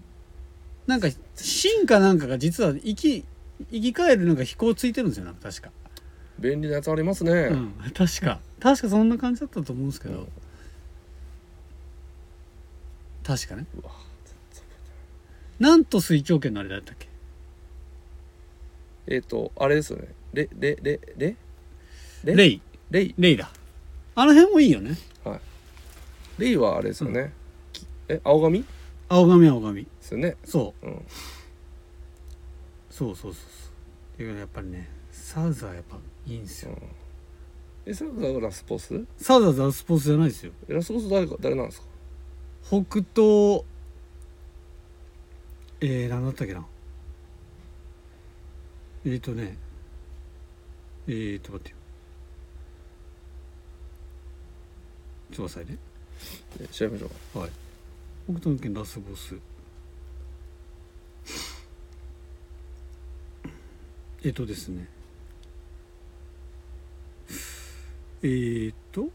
[0.86, 3.24] なんか進化なんかが実は生き
[3.70, 5.70] 生き返るなんか飛行ついてるんですよなんか確か。
[6.38, 7.74] 便利なやつありますね、うん。
[7.94, 8.40] 確か。
[8.58, 10.28] 確かそんな感じだったと思うんですけど、うん。
[13.22, 13.66] 確かね。
[13.80, 13.92] うわ
[15.60, 17.08] なんと水鏡圏のあれだったっけ？
[19.06, 20.08] えっ、とあれですよね。
[20.32, 21.36] レレレレ
[22.24, 22.60] レレイ。
[22.90, 23.14] レイ。
[23.18, 23.50] レイだ。
[24.14, 24.96] あの辺もいいよね。
[26.38, 27.32] レイはあれですよね、
[27.72, 28.60] きえ青髪？
[28.60, 28.66] で
[29.08, 29.86] 青髪青髪。
[30.00, 30.36] すよね。
[30.44, 30.86] そう。
[30.86, 31.02] うん。
[32.90, 33.38] そうそうそうそ
[34.18, 34.22] う。
[34.22, 35.96] だからやっぱりねサウザーやっぱ
[36.26, 36.76] いいんですよ、
[37.84, 39.04] えそれがラスボス？
[39.18, 40.52] サウザーザラスポーツじゃないですよ。
[40.68, 41.86] えラスボス誰か誰なんですか？
[42.62, 43.64] 北東
[45.80, 46.64] えー、何だったっけな
[49.04, 49.56] えーとね
[51.08, 51.76] えーと待ってよ。
[55.32, 55.78] ちょっと待ってね。
[56.60, 57.40] え調べましょうか。
[57.40, 57.50] はい。
[58.30, 59.36] 北東県ラスボス。
[64.24, 64.86] えっとですね。
[68.22, 69.08] えー、っと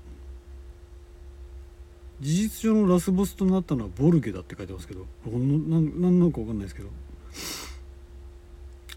[2.20, 6.90] 事実上のラスボスとなったのはボルゲだって書いてますけどほんのなんなんなのかわかんないですけど。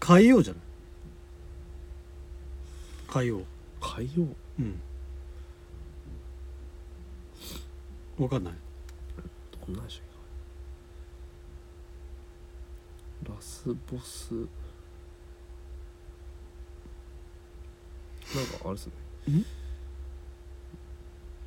[0.01, 0.61] 海王じゃない？
[3.11, 3.43] 海王
[3.81, 4.25] 海洋？
[4.59, 4.79] うん。
[8.17, 8.53] わかんない。
[9.67, 10.03] どんなでしょ
[13.25, 14.33] うラスボス。
[14.33, 14.49] なんか
[18.63, 18.93] あれですね。
[19.33, 19.45] ん？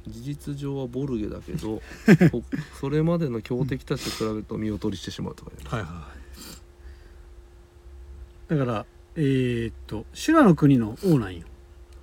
[0.07, 1.81] 事実上はボルゲだけど
[2.31, 2.43] ほ
[2.79, 5.57] それまでの強敵たちと比べると見劣りしてしまうとかね。
[5.65, 6.13] はいは
[8.51, 8.51] い。
[8.51, 8.85] だから
[9.17, 11.47] えー、っと修羅の国の王なんよ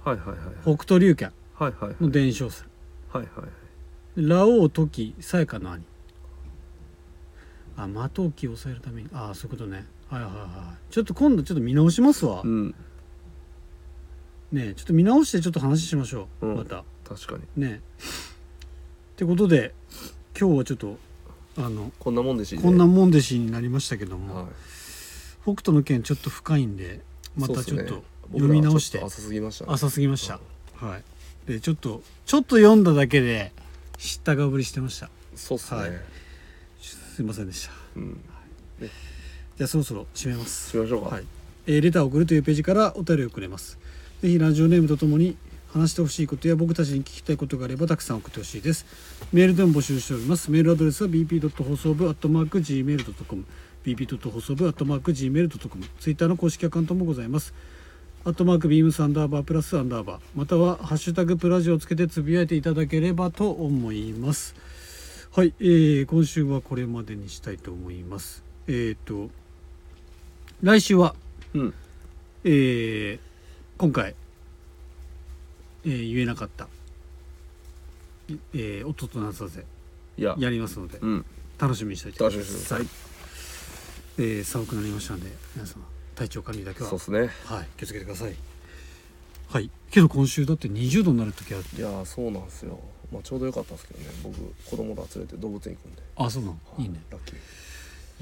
[0.03, 0.55] はいはいはいはい。
[0.63, 1.31] 北斗龍拳。
[1.53, 1.95] はいはいはい。
[2.01, 2.65] の伝承者
[3.13, 5.83] はいはいラオウ時さやかの兄。
[7.77, 9.09] あマトウキを抑えるために。
[9.13, 9.85] ああそういうことね。
[10.09, 12.75] はいはいはいちょっと今度ちょっと見直しますわ、うん。
[14.51, 16.57] ねえちょっと見直してちょっと話しましょう、うん。
[16.57, 16.83] また。
[17.07, 17.63] 確かに。
[17.63, 17.75] ねえ。
[17.77, 19.73] ってことで
[20.37, 20.97] 今日はちょっと
[21.57, 24.45] あのこんなもんでしこんなもんでしになりましたけども、はい。
[25.43, 27.01] 北斗の拳ちょっと深いんで
[27.37, 28.99] またちょっとそうっすね読み直して。
[28.99, 29.73] 浅すぎましたね。
[29.73, 30.39] 浅すぎました、
[30.75, 31.03] はい。
[31.47, 33.51] でちょっとちょっと読んだだけで
[33.97, 35.09] 知ったかぶりしてました。
[35.35, 35.91] そうっすね、はい。
[36.79, 37.71] すいませんでした。
[37.95, 38.21] うん。
[39.57, 40.71] じゃあそろそろ締めます。
[40.71, 41.25] しましょうか、はい。
[41.67, 43.77] えーレターを送るというページからお便りをくれます。
[44.21, 45.35] ぜひラジオネームとともに
[45.73, 48.85] 話してほしいことや僕たちに聞きたいことがあればたくさん送ってほしいです。
[49.31, 50.51] メールでも募集しております。
[50.51, 51.49] メールアドレスは bp.
[51.63, 53.45] 放送部 .gmail.com
[53.85, 54.29] bp.
[54.29, 57.53] 放送部 .gmail.com ツイッターの公式アカウントもございます
[58.23, 64.53] アットマークビームスアンダーバープラスアンダーバーまたはハッシュタグプラジをつけてつぶやいていただければと思います。
[65.31, 68.43] はい、えー今週はこれまでにしたいと思います。
[68.67, 69.31] えっ、と
[70.61, 71.15] 来週は
[71.55, 71.73] うん。
[72.43, 73.19] えー
[73.79, 74.13] 今回、
[75.83, 76.67] えー言えなかった
[78.53, 79.65] 「えー、音となさぜ
[80.19, 81.25] いや」やりますのでうん。
[81.57, 82.87] 楽しみにしておいてくだ楽しみにしてください。
[84.19, 86.89] えー寒くなりましたんで皆さん体調管理だけは。
[86.89, 87.29] そうっすね。
[87.45, 87.67] はい。
[87.77, 88.35] 気をつけてください。
[89.49, 89.69] はい。
[89.89, 92.79] けど今週だって20度になる時あるいやーそうなんですよ。
[93.11, 94.05] まあちょうどよかったんですけどね。
[94.23, 94.35] 僕
[94.69, 96.01] 子供ら連れて動物園行くんで。
[96.15, 96.85] あそうなのい。
[96.85, 97.01] いね。
[97.11, 97.37] ラッキー。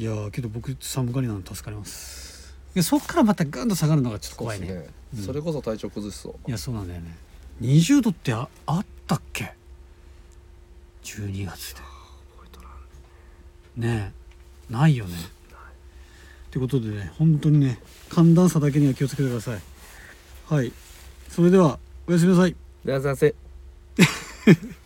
[0.02, 2.56] いやーけど僕寒がりなの助かります。
[2.76, 4.68] いやそっからまたガンと下がるのがちょっと怖いね。
[4.68, 4.90] そね。
[5.18, 5.24] うん。
[5.24, 6.34] それこそ体調崩しそう。
[6.48, 7.16] いやそうなんだよね。
[7.62, 9.54] 20度ってああったっけ
[11.04, 11.82] ？12月で。
[13.78, 14.14] ね
[14.70, 14.74] え。
[14.74, 15.16] ないよね
[16.50, 17.78] ってことでね本当にね
[18.10, 19.62] 寒暖差だけには気をつけてください。
[20.48, 20.74] はい。
[21.30, 21.78] それでは
[22.08, 22.56] おやすみなさい。
[22.84, 23.36] では先生